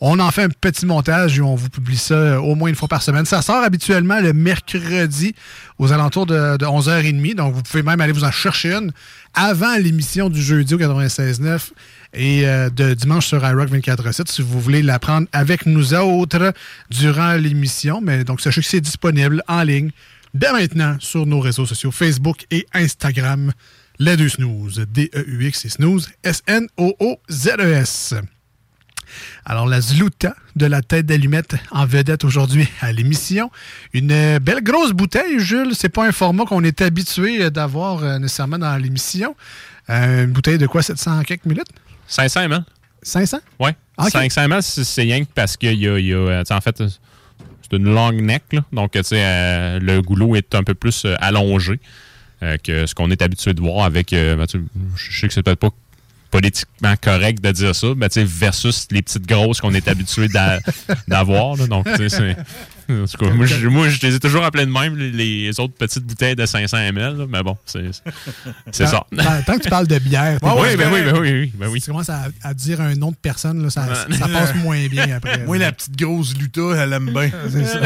[0.00, 2.74] On en fait un petit montage et on vous publie ça euh, au moins une
[2.74, 3.24] fois par semaine.
[3.24, 5.34] Ça sort habituellement le mercredi
[5.78, 7.34] aux alentours de, de 11h30.
[7.36, 8.92] Donc, vous pouvez même aller vous en chercher une
[9.32, 11.70] avant l'émission du jeudi au 96.9
[12.12, 16.52] et euh, de dimanche sur iRock 24.7 si vous voulez la prendre avec nous autres
[16.90, 18.02] durant l'émission.
[18.02, 19.92] Mais donc, sachez que c'est disponible en ligne
[20.34, 23.50] dès maintenant sur nos réseaux sociaux Facebook et Instagram.
[23.98, 24.84] Les deux snooze.
[24.92, 26.10] D-E-U-X et snooze.
[26.22, 28.14] S-N-O-O-Z-E-S.
[29.44, 33.50] Alors, la Zluta de la tête d'allumette en vedette aujourd'hui à l'émission.
[33.92, 35.74] Une euh, belle grosse bouteille, Jules.
[35.74, 39.36] C'est pas un format qu'on est habitué euh, d'avoir euh, nécessairement dans l'émission.
[39.90, 41.68] Euh, une bouteille de quoi, 700 quelques minutes?
[42.08, 42.64] 500 ml?
[43.02, 43.38] 500?
[43.60, 43.70] Oui.
[43.98, 44.10] Ok.
[44.10, 46.82] 500 ml, c'est rien que parce qu'il y a, y en fait,
[47.68, 48.64] c'est une long neck, là.
[48.72, 51.80] donc tu sais, euh, le goulot est un peu plus euh, allongé.
[52.42, 54.10] euh, que ce qu'on est habitué de voir avec.
[54.10, 54.60] ben, tu
[54.96, 55.70] je sais que c'est peut-être pas
[56.30, 60.60] politiquement correct de dire ça, mais sais, versus les petites grosses qu'on est habitué d'a-
[61.08, 61.56] d'avoir.
[61.56, 62.36] Donc, c'est.
[62.90, 65.74] En tout cas, moi, je, moi, je les ai toujours appelés de même, les, autres
[65.74, 67.16] petites bouteilles de 500 ml.
[67.16, 67.90] là, mais bon, c'est
[68.70, 69.04] c'est ça.
[69.46, 71.80] Tant, que tu parles de bière, t'es- oui, ben oui, ben oui, oui, ben oui.
[71.80, 73.86] tu commences à, à dire un nom de personne, là, ça,
[74.18, 75.44] ça passe moins bien après.
[75.44, 77.30] Moi, la petite grosse Luta, elle aime bien.
[77.50, 77.80] C'est ça.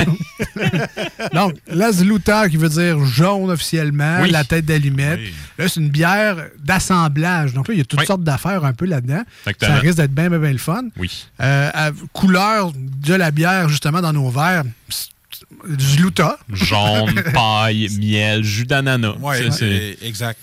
[1.32, 4.30] Donc, la Zluta, qui veut dire jaune officiellement, Oui.
[4.30, 5.18] la tête d'allumette.
[5.20, 5.34] Oui.
[5.58, 7.52] Là, c'est une bière d'assemblage.
[7.52, 8.06] Donc là, il y a toutes Oui.
[8.06, 9.22] sortes d'affaires un peu là-dedans.
[9.60, 10.84] Ça risque d'être bien, bien, bien le fun.
[10.96, 11.26] Oui.
[11.40, 14.64] Euh, à- couleur de la bière, justement, dans nos verres,
[15.68, 16.38] du Zluta.
[16.52, 19.14] Jaune, paille, miel, jus d'ananas.
[19.20, 20.38] Ouais, C'est- exact.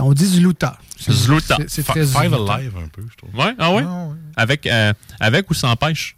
[0.00, 0.78] On dit Zluta.
[0.98, 1.56] C'est- Zluta.
[1.66, 2.34] c'est- très Five.
[2.34, 3.34] Alive, un peu, je trouve.
[3.34, 3.84] Ouais, ah ouais?
[3.86, 4.14] Ah, ouais.
[4.36, 6.14] Avec, euh, avec ou sans pêche?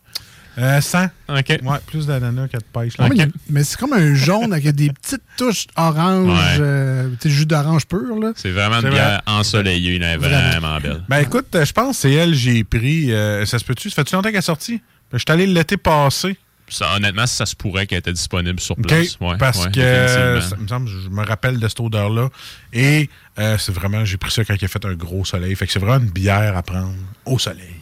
[0.58, 1.04] Euh, 100.
[1.28, 1.48] OK.
[1.62, 2.98] Ouais, plus d'ananas que de pêche.
[2.98, 3.04] là.
[3.04, 3.30] Ouais, mais, Ok.
[3.48, 6.56] mais c'est comme un jaune avec des petites touches orange, Ouais.
[6.60, 8.16] euh, tu sais, jus d'orange pur.
[8.20, 8.32] Là.
[8.34, 11.02] C'est vraiment une bière ensoleillée, là, vraiment belle.
[11.08, 13.12] Ben écoute, je pense que c'est elle que j'ai pris.
[13.12, 13.88] euh, ça se peut-tu?
[13.90, 14.82] Ça fait-tu longtemps qu'elle est sortie?
[15.12, 16.36] Je suis allé l'été passé.
[16.70, 19.18] Ça, honnêtement, ça se pourrait qu'elle était disponible sur place.
[19.20, 22.28] Ouais, parce ouais, que ça me semble, je me rappelle de cette odeur-là.
[22.72, 25.54] Et euh, c'est vraiment, j'ai pris ça quand il a fait un gros soleil.
[25.56, 26.94] Fait que c'est vraiment une bière à prendre
[27.26, 27.74] au soleil.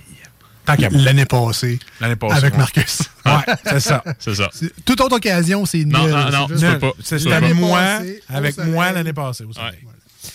[0.64, 1.00] Tant qu'à moi.
[1.02, 1.78] L'année passée.
[1.98, 2.36] L'année passée.
[2.36, 2.58] Avec ouais.
[2.58, 3.02] Marcus.
[3.24, 4.04] Ouais, c'est ça.
[4.18, 4.50] C'est ça.
[4.84, 5.84] Toute autre occasion, c'est.
[5.84, 6.92] Non, non, non, Non, peux pas.
[7.02, 9.44] C'était moi, avec moi l'année passée.
[9.44, 9.78] au soleil.
[9.82, 9.92] Ouais.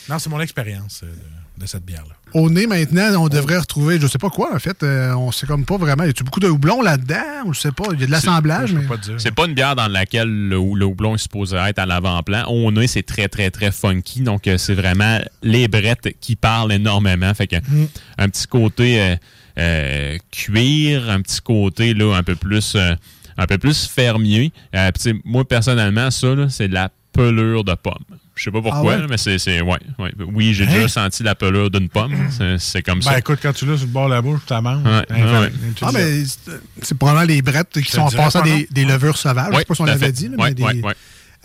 [0.10, 1.22] Non, c'est mon expérience euh, de,
[1.64, 2.14] de cette bière-là.
[2.34, 4.82] Au nez, maintenant, on devrait retrouver, je sais pas quoi, en fait.
[4.84, 6.04] euh, on sait comme pas vraiment.
[6.04, 7.52] Y a-tu beaucoup de houblon là-dedans?
[7.52, 7.84] Je sais pas.
[7.94, 8.84] Il y a de l'assemblage, mais.
[9.18, 12.46] C'est pas une bière dans laquelle le, le houblon est supposé être à l'avant-plan.
[12.48, 14.22] Au nez, c'est très, très, très funky.
[14.22, 17.32] Donc, euh, c'est vraiment les brettes qui parlent énormément.
[17.34, 17.88] Fait que Mm.
[18.18, 19.16] un petit côté euh,
[19.60, 22.96] euh, cuir, un petit côté là, un peu plus euh,
[23.38, 24.52] un peu plus fermier.
[24.76, 24.90] Euh,
[25.24, 27.94] moi, personnellement, ça, c'est de la pelure de pomme.
[28.36, 29.08] Je sais pas pourquoi, Ah ouais?
[29.08, 29.38] mais c'est.
[29.38, 30.12] c'est- Ouais, ouais.
[30.34, 30.68] Oui, j'ai Hein?
[30.74, 32.14] déjà senti la pelure d'une pomme.
[32.32, 33.20] C'est- C'est comme Ben ça.
[33.20, 34.84] écoute, quand tu l'as sur le bord de la bouche, tu la manges.
[34.84, 35.52] Ouais, ouais, ouais.
[35.76, 36.40] tu Ah, mais c'est-
[36.82, 39.50] c'est probablement les brettes qui sont passées pas, des, des levures sauvages.
[39.54, 40.94] je sais pas si on l'avait dit, là, Ouais, mais des- ouais, ouais.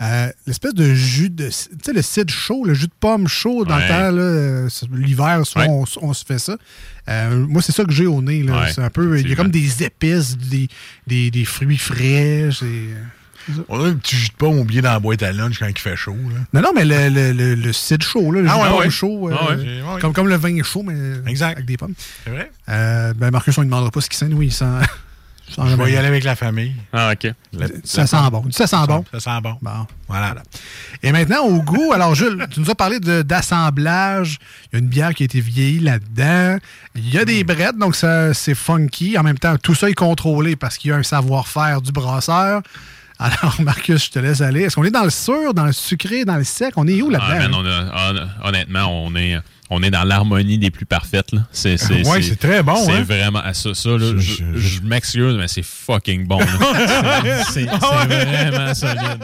[0.01, 1.47] Euh, L'espèce de jus de.
[1.49, 5.41] Tu sais, le cidre chaud, le jus de pomme chaud dans le temps, euh, l'hiver,
[5.57, 6.55] on, on se fait ça.
[7.09, 8.41] Euh, moi, c'est ça que j'ai au nez.
[8.43, 8.61] là.
[8.61, 9.19] Ouais, c'est un peu.
[9.19, 10.69] Il y a comme des épices, des,
[11.05, 12.49] des, des fruits frais.
[13.69, 15.77] On a un petit jus de pomme oublié dans la boîte à lunch quand il
[15.77, 16.15] fait chaud.
[16.15, 16.39] Là.
[16.53, 18.69] Non, non, mais le, le, le, le cidre chaud, là, le Ah jus ouais, de
[18.71, 18.89] pomme ouais.
[18.89, 19.93] chaud, euh, Ah.
[19.95, 20.01] Ouais.
[20.01, 21.53] Comme, comme le vin chaud, mais Exact.
[21.53, 21.93] avec des pommes.
[22.23, 22.51] C'est vrai?
[22.69, 24.29] Euh, ben Marcus, on ne demandera pas ce qu'il sent.
[24.33, 24.65] Oui, il sent.
[25.57, 26.75] Je vais y aller avec la famille.
[26.93, 27.33] Ah, OK.
[27.83, 28.45] Ça sent bon.
[28.51, 29.03] Ça sent bon.
[29.11, 29.55] Ça sent bon.
[29.63, 29.87] Bon.
[30.07, 30.35] Voilà.
[31.01, 34.37] Et maintenant, au goût, alors Jules, tu nous as parlé de- d'assemblage.
[34.71, 36.59] Il y a une bière qui a été vieillie là-dedans.
[36.93, 39.17] Il y a des brettes, donc c'est funky.
[39.17, 42.61] En même temps, tout ça est contrôlé parce qu'il y a un savoir-faire du brasseur.
[43.19, 44.61] Alors, Marcus, je te laisse aller.
[44.61, 46.73] Est-ce qu'on est dans le sûr, dans le sucré, dans le sec?
[46.77, 47.61] On est où Ah, là-dedans?
[48.43, 49.37] honnêtement, on est,
[49.69, 51.31] on est dans l'harmonie des plus parfaites.
[51.31, 51.41] Là.
[51.51, 53.03] C'est, c'est, Ouais, c'est très bon, C'est hein?
[53.03, 53.41] vraiment.
[53.43, 56.39] ah, Ça, ça, là, Je- je, je- je m'excuse, mais c'est fucking bon.
[57.51, 59.19] c'est, c'est vraiment solide.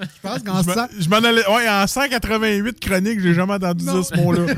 [0.00, 0.62] je pense qu'en
[0.98, 1.46] Je m'en allais.
[1.48, 4.42] Ouais, en 188 chroniques, j'ai jamais entendu dire ce mot-là.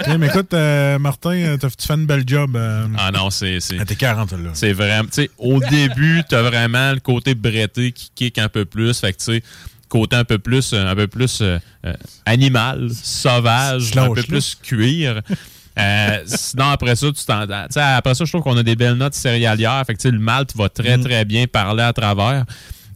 [0.00, 2.54] Ok, mais écoute, euh, Martin, euh, t'as- tu fais une belle job.
[2.56, 3.60] euh, Ah non, c'est.
[3.60, 4.50] c'est à tes 40 là.
[4.52, 5.04] c'est vraiment.
[5.04, 8.98] Tu sais, au début, t'as vraiment le côté bretté qui kick un peu plus.
[9.00, 9.42] Fait que, tu sais,
[9.88, 11.92] côté un peu plus, euh, un peu plus euh, euh,
[12.24, 15.22] animal, sauvage, un peu plus cuir.
[15.78, 17.46] Euh, sinon, après ça, tu t'en.
[17.46, 19.84] tu sais, Après ça, je trouve qu'on a des belles notes céréalières.
[19.86, 22.46] Fait que, le malt va très, très bien parler à travers.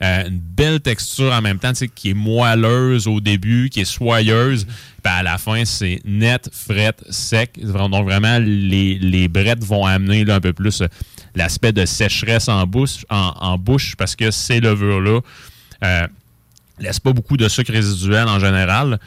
[0.02, 4.64] Euh, une belle texture en même temps, qui est moelleuse au début, qui est soyeuse.
[4.64, 7.60] Puis à la fin, c'est net, fret, sec.
[7.62, 10.82] Donc vraiment, les, les brettes vont amener là, un peu plus
[11.34, 15.20] l'aspect de sécheresse en bouche, en, en bouche parce que ces levures-là
[15.84, 16.06] euh,
[16.80, 18.98] laissent pas beaucoup de sucre résiduel en général.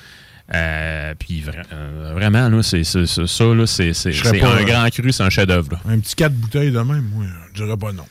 [0.53, 4.53] Euh, puis vra- euh, vraiment, là, c'est, ça, là, c'est, c'est- Je serais c'est pas,
[4.53, 5.79] un euh, grand cru, c'est un chef-d'œuvre.
[5.87, 8.03] Un petit 4 bouteilles de même, moi, je dirais pas non.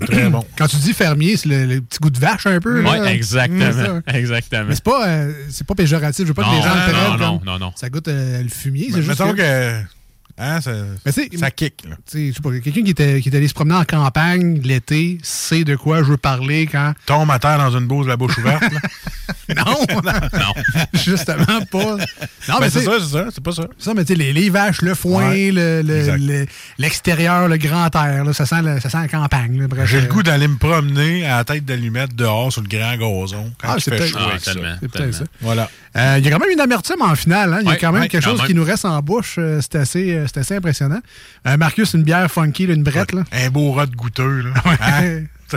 [0.00, 0.44] C'est très bon.
[0.58, 2.82] Quand tu dis fermier, c'est le, le petit goût de vache un peu.
[2.84, 3.72] Oui, C'est exactement.
[3.72, 4.00] ça.
[4.14, 4.64] exactement.
[4.68, 6.24] Mais c'est pas, euh, c'est pas péjoratif.
[6.24, 7.72] Je veux pas que Non, les gens le non, prennent non, comme non, non.
[7.74, 8.86] ça goûte euh, le fumier.
[8.90, 9.80] Mais C'est juste mettons que, que.
[10.38, 10.70] Hein, ça,
[11.04, 15.62] Mais ça kick, quelqu'un qui, était, qui est allé se promener en campagne l'été sait
[15.64, 16.94] de quoi je veux parler quand.
[17.06, 18.62] Tombe à terre dans une bouse, la bouche ouverte.
[18.62, 18.80] là.
[19.56, 19.64] Non,
[20.02, 20.54] Non.
[20.94, 21.96] justement pas.
[21.96, 21.96] Non,
[22.48, 23.64] Ben, mais c'est ça, c'est ça, c'est pas ça.
[23.78, 26.18] ça, mais tu sais, les, les vaches, le foin, Ouais, le- le- exact.
[26.20, 26.46] le-
[26.78, 29.66] l'extérieur, le, grand air, là, ça, sent le- ça sent la campagne.
[29.84, 32.96] J'ai le euh, goût d'aller me promener à la tête d'allumette dehors sur le grand
[32.96, 34.52] gazon quand Ah, c'est peut-être- Ah, ça.
[34.54, 35.24] peut-être ça.
[35.40, 35.68] Voilà.
[35.96, 37.52] Euh, Il y a quand même une amertume en finale.
[37.52, 37.58] hein.
[37.60, 38.46] Il y a Ouais, quand même ouais, quelque quand chose même.
[38.48, 39.36] qui nous reste en bouche.
[39.38, 41.00] Euh, c'est assez, euh, c'est assez impressionnant.
[41.46, 43.12] Euh, Marcus, une bière funky, là, une brette.
[43.12, 43.24] Là.
[43.32, 44.50] Un beau rot goûteux, là.
[44.80, 45.24] Hein?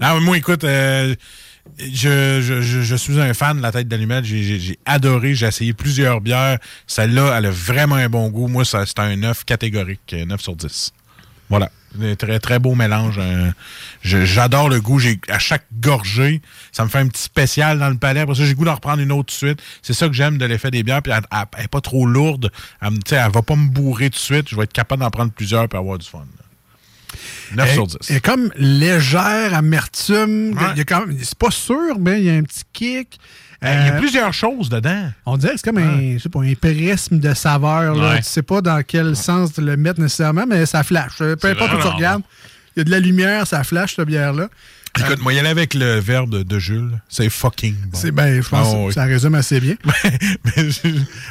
[0.00, 1.14] non, mais moi, écoute, euh,
[1.78, 4.24] je, je, je, je suis un fan de la tête d'allumette.
[4.24, 5.34] J'ai- adoré.
[5.34, 6.58] J'ai essayé plusieurs bières.
[6.86, 8.46] Celle-là, elle a vraiment un bon goût.
[8.48, 10.92] Moi, ça- c'est un 9 catégorique, euh, 9 sur 10.
[11.48, 11.70] Voilà.
[12.02, 13.20] Un très, très beau mélange.
[14.02, 15.00] J'adore le goût.
[15.28, 18.20] À chaque gorgée, ça me fait un petit spécial dans le palais.
[18.20, 19.62] Après ça, j'ai goût d'en reprendre une autre tout de suite.
[19.82, 21.02] C'est ça que j'aime de l'effet des bières.
[21.02, 22.50] Puis elle, elle- elle est pas trop lourde.
[22.82, 24.48] Elle, elle va pas me bourrer tout de suite.
[24.48, 26.24] Je vais être capable d'en prendre plusieurs pour avoir du fun.
[27.56, 27.96] 9 sur 10.
[28.10, 30.56] Elle est comme légère, amertume.
[30.56, 30.64] Ouais.
[30.74, 33.18] Il y a quand même- C'est pas sûr, mais il y a un petit kick.
[33.62, 35.10] Il y a Euh, plusieurs choses dedans.
[35.24, 37.94] On dirait que c'est comme un, je sais pas, un prisme de saveur.
[37.94, 38.10] Là.
[38.10, 38.16] Ouais.
[38.18, 41.12] Tu sais pas dans quel sens le mettre nécessairement, mais ça flash.
[41.22, 42.22] Euh, Peu importe où tu vraiment regardes,
[42.76, 44.48] il y a de la lumière, ça flash, cette bière-là.
[44.98, 47.00] Écoute, moi, y aller avec le verbe de, de Jules.
[47.08, 47.98] C'est fucking bon.
[47.98, 48.92] C'est ben, je pense Ah que oui.
[48.92, 49.74] ça résume assez bien.
[50.56, 50.68] Mais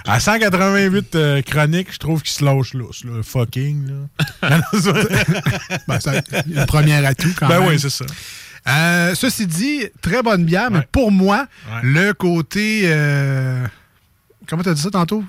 [0.05, 3.03] à 188 euh, chroniques, je trouve qu'il se lâche lousse.
[3.05, 3.21] Là.
[3.23, 3.87] Fucking.
[4.41, 4.59] Là.
[5.87, 6.13] Ben, ça-
[6.47, 7.69] une première atout quand ben même.
[7.69, 8.05] oui, c'est ça.
[8.67, 11.79] Euh, ceci dit, très bonne bière, mais pour moi, Ouais.
[11.83, 12.81] le côté.
[12.85, 13.65] euh,
[14.47, 15.23] comment t'as dit ça tantôt?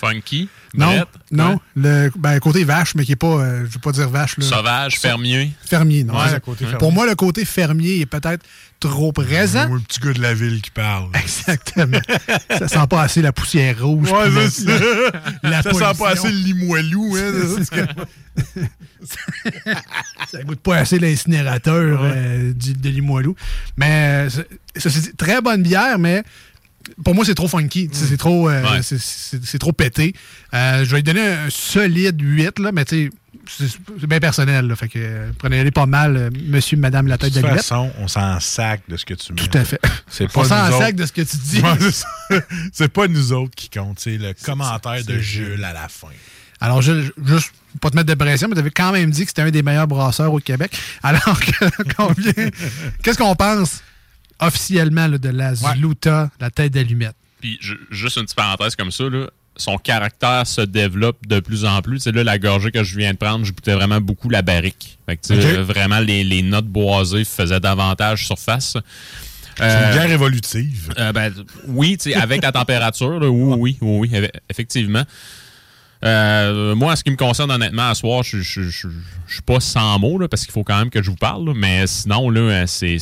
[0.00, 1.50] Funky, Non, brette, non.
[1.52, 1.58] ouais.
[1.76, 3.28] Le ben, côté vache, mais qui est pas.
[3.28, 4.36] euh, je veux pas dire vache.
[4.38, 4.44] Là.
[4.44, 5.52] Sauvage, fermier.
[5.64, 6.14] Fermier, non.
[6.14, 6.78] Ouais, c'est- le côté fermier.
[6.78, 8.44] Pour moi, le côté fermier est peut-être
[8.80, 9.68] trop présent.
[9.70, 11.10] Ou un petit gars de la ville qui parle.
[11.22, 12.00] Exactement.
[12.58, 14.10] ça sent pas assez la poussière rouge.
[14.10, 14.84] Ouais, c'est la- ça.
[15.44, 17.16] la ça sent pas assez le limoilou.
[17.16, 17.76] Hein, ça.
[20.30, 23.34] Ça goûte pas assez l'incinérateur euh, de Limoilou.
[23.76, 24.42] Mais euh,
[24.76, 26.22] c'est- très bonne bière, mais
[27.04, 27.88] pour moi, c'est trop funky.
[27.92, 28.80] C'est trop, euh, Ouais.
[28.82, 30.14] c'est- trop pété.
[30.54, 33.10] Euh, je vais lui donner un solide 8, là, mais tu
[33.46, 33.66] sais,
[34.00, 34.66] c'est bien personnel.
[34.66, 34.76] là.
[34.76, 38.08] fait que euh, prenez-les pas mal, euh, monsieur, madame, la De tête toute façon, on
[38.08, 39.40] s'en sac de ce que tu mets.
[39.42, 39.80] Tout à fait.
[40.08, 41.60] C'est On pas s'en sac de ce que tu dis.
[41.60, 42.40] Ouais,
[42.72, 44.00] c'est pas nous autres qui comptent.
[44.00, 46.08] C'est le commentaire de Jules à la fin.
[46.60, 49.22] Alors, je, juste pour pas te mettre de pression, mais tu avais quand même dit
[49.22, 50.76] que c'était un des meilleurs brasseurs au Québec.
[51.02, 52.50] Alors que- qu'on vient.
[53.02, 53.82] Qu'est-ce qu'on pense?
[54.46, 57.16] Officiellement là, de la Zluta, la tête d'allumette?
[57.40, 59.26] Puis ju- juste une petite parenthèse comme ça, là,
[59.56, 61.98] son caractère se développe de plus en plus.
[61.98, 64.42] Tu sais, là, la gorgée que je viens de prendre, je goûtais vraiment beaucoup la
[64.42, 64.98] barrique.
[65.06, 65.58] Fait que, tu sais, Ok.
[65.58, 68.76] euh, vraiment, les, les notes boisées faisaient davantage surface.
[69.58, 70.94] C'est Euh, une bière évolutive.
[70.98, 71.30] euh, ben,
[71.66, 75.02] oui, tu sais, avec la température, là, oui, oui, oui, oui, eff- effectivement.
[76.04, 80.18] Euh, moi, en ce qui me concerne, honnêtement, à soir, je suis pas sans mots,
[80.18, 81.46] là, parce qu'il faut quand même que je vous parle.
[81.46, 82.98] là, mais sinon, là, euh, c'est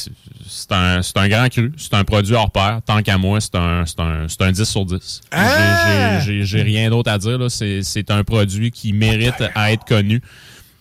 [0.71, 1.73] un, un grand cru.
[1.79, 2.81] C'est un produit hors pair.
[2.85, 5.21] Tant qu'à moi, c'est un, un, un 10 sur 10.
[5.33, 6.21] J'ai- Ah!
[6.21, 7.39] j'ai- rien d'autre à dire.
[7.51, 10.21] C'est un produit qui mérite à être connu.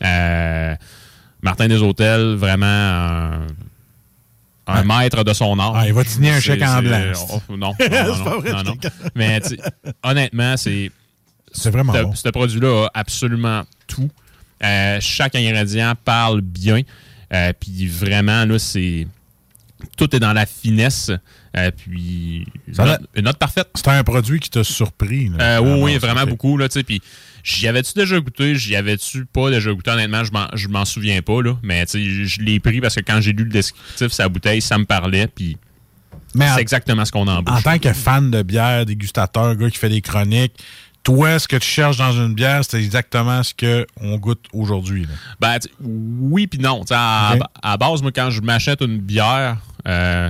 [0.03, 0.75] Euh,
[1.41, 3.47] Martin des Hôtels, vraiment un,
[4.67, 5.73] un maître de son art.
[5.75, 7.01] Ah, il va te signer un chèque en blanc.
[7.31, 8.75] oh, non, non, non.
[9.15, 9.39] Mais
[10.03, 10.91] honnêtement, c'est
[11.51, 12.13] C'est vraiment bon.
[12.15, 14.09] ce produit-là a absolument tout.
[14.63, 16.81] Euh, chaque ingrédient parle bien.
[17.33, 19.07] Euh, puis vraiment, là, c'est.
[19.97, 21.11] Tout est dans la finesse.
[21.55, 22.45] Euh, puis.
[22.67, 23.69] Une a- note, une note parfaite.
[23.75, 25.29] C'est un produit qui t'a surpris.
[25.29, 25.61] là.
[25.61, 26.57] Oui, oui, vraiment beaucoup.
[26.57, 27.01] Là, puis
[27.43, 28.55] j'y avais-tu déjà goûté?
[28.55, 29.91] J'y avais-tu pas déjà goûté?
[29.91, 31.41] Honnêtement, je m'en, souviens pas.
[31.41, 34.77] Là, mais je, l'ai pris parce que quand j'ai lu le descriptif, sa bouteille, ça
[34.77, 35.27] me parlait.
[35.27, 35.57] Puis
[36.35, 37.63] en, c'est exactement ce qu'on en en bouche.
[37.63, 40.53] tant que fan de bière, dégustateur, gars qui fait des chroniques,
[41.03, 45.07] toi, ce que tu cherches dans une bière, c'est exactement ce qu'on goûte aujourd'hui.
[45.39, 46.83] Ben, oui puis non.
[46.91, 49.57] À, base, moi, quand je m'achète une bière
[49.87, 50.29] euh,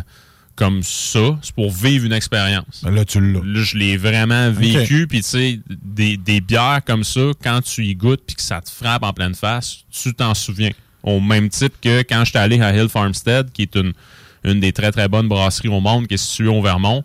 [0.56, 2.82] comme ça, c'est pour vivre une expérience.
[2.84, 3.42] Ben Là, tu l'as.
[3.44, 5.08] Là, je l'ai vraiment vécu.
[5.08, 8.62] Puis, tu sais, des, des bières comme ça, quand tu y goûtes puis que ça
[8.62, 10.72] te frappe en pleine face, tu t'en souviens.
[11.02, 13.94] Au même type que quand j'étais allé à Hill Farmstead, qui est une,
[14.44, 17.04] une des très, très bonnes brasseries au monde, qui est située au Vermont,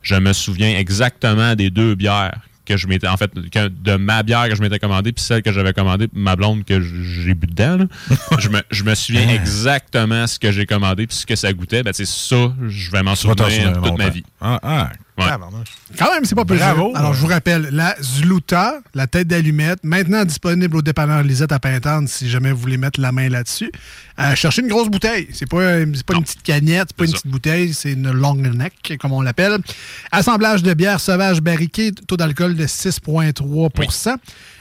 [0.00, 4.22] je me souviens exactement des deux bières que je m'étais, en fait, que- de ma
[4.22, 7.34] bière que je m'étais commandée, puis celle que j'avais commandée, puis ma blonde que j'ai
[7.34, 7.76] bu dedans.
[7.78, 7.84] là.
[8.38, 11.82] je, me, je me souviens exactement ce que j'ai commandé, puis ce que ça goûtait.
[11.82, 14.24] Ben, c'est ça, je vais m'en souvenir toute ma vie.
[14.40, 15.26] Ah, ah, Ouais.
[15.98, 16.92] Quand même, c'est pas plus Bravo.
[16.94, 21.58] Alors, je vous rappelle, la Zluta, la tête d'allumette, maintenant disponible au dépanneur Lisette à
[21.58, 23.70] Pintante, si jamais vous voulez mettre la main là-dessus.
[24.18, 25.28] Euh, cherchez une grosse bouteille.
[25.32, 27.18] C'est pas, c'est pas une petite canette, c'est pas une ça.
[27.18, 29.58] petite bouteille, c'est une long neck, comme on l'appelle.
[30.12, 34.16] Assemblage de bière sauvage barriquée, taux d'alcool de 6,3%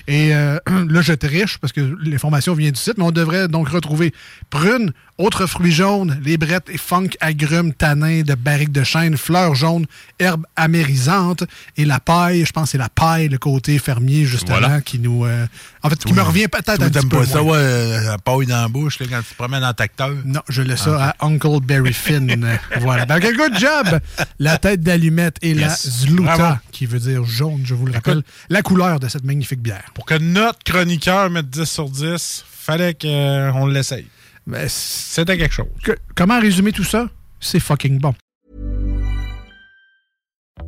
[0.08, 0.58] Et euh,
[0.90, 4.14] là, je triche parce que l'information vient du site, mais on devrait donc retrouver
[4.50, 9.56] prunes, autres fruits jaunes, les brettes et funk agrumes, tanins de barrique de chêne, fleurs
[9.56, 9.86] jaunes,
[10.20, 11.44] herbes amérisantes
[11.78, 12.46] et la paille.
[12.46, 14.82] Je pense que c'est la paille, le côté fermier, justement, Voilà.
[14.82, 15.26] qui nous.
[15.26, 15.46] euh,
[15.84, 17.20] en fait, qui me revient peut-être un petit peu.
[17.20, 20.12] pas ça, ouais, la paille dans la bouche, là, quand tu te promènes en tracteur?
[20.26, 22.58] Non, je laisse ça à Uncle Barry Finn.
[22.82, 23.06] voilà.
[23.06, 24.00] Donc, un good job!
[24.40, 25.70] La tête d'allumette et la.
[25.76, 26.56] Zluta, Bravo.
[26.72, 29.84] qui veut dire jaune, je vous le rappelle, la couleur de cette magnifique bière.
[29.94, 34.06] Pour que notre chroniqueur mette 10 sur 10, fallait qu'on l'essaye.
[34.46, 35.68] Mais c'est- C'était quelque chose.
[35.84, 37.10] que- comment résumer tout ça?
[37.39, 38.14] C'est fucking bon.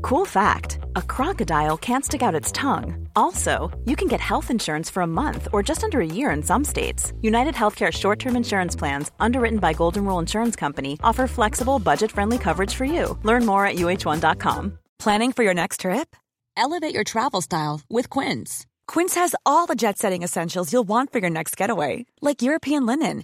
[0.02, 3.08] Cool fact a crocodile can't stick out its tongue.
[3.16, 6.42] Also, you can get health insurance for a month or just under a year in
[6.44, 7.14] some states.
[7.22, 12.12] United Healthcare short term insurance plans, underwritten by Golden Rule Insurance Company, offer flexible, budget
[12.12, 13.18] friendly coverage for you.
[13.24, 14.78] Learn more at uh1.com.
[15.00, 16.16] Planning for your next trip?
[16.58, 18.66] Elevate your travel style with Quince.
[18.88, 22.86] Quince has all the jet setting essentials you'll want for your next getaway, like European
[22.86, 23.24] linen,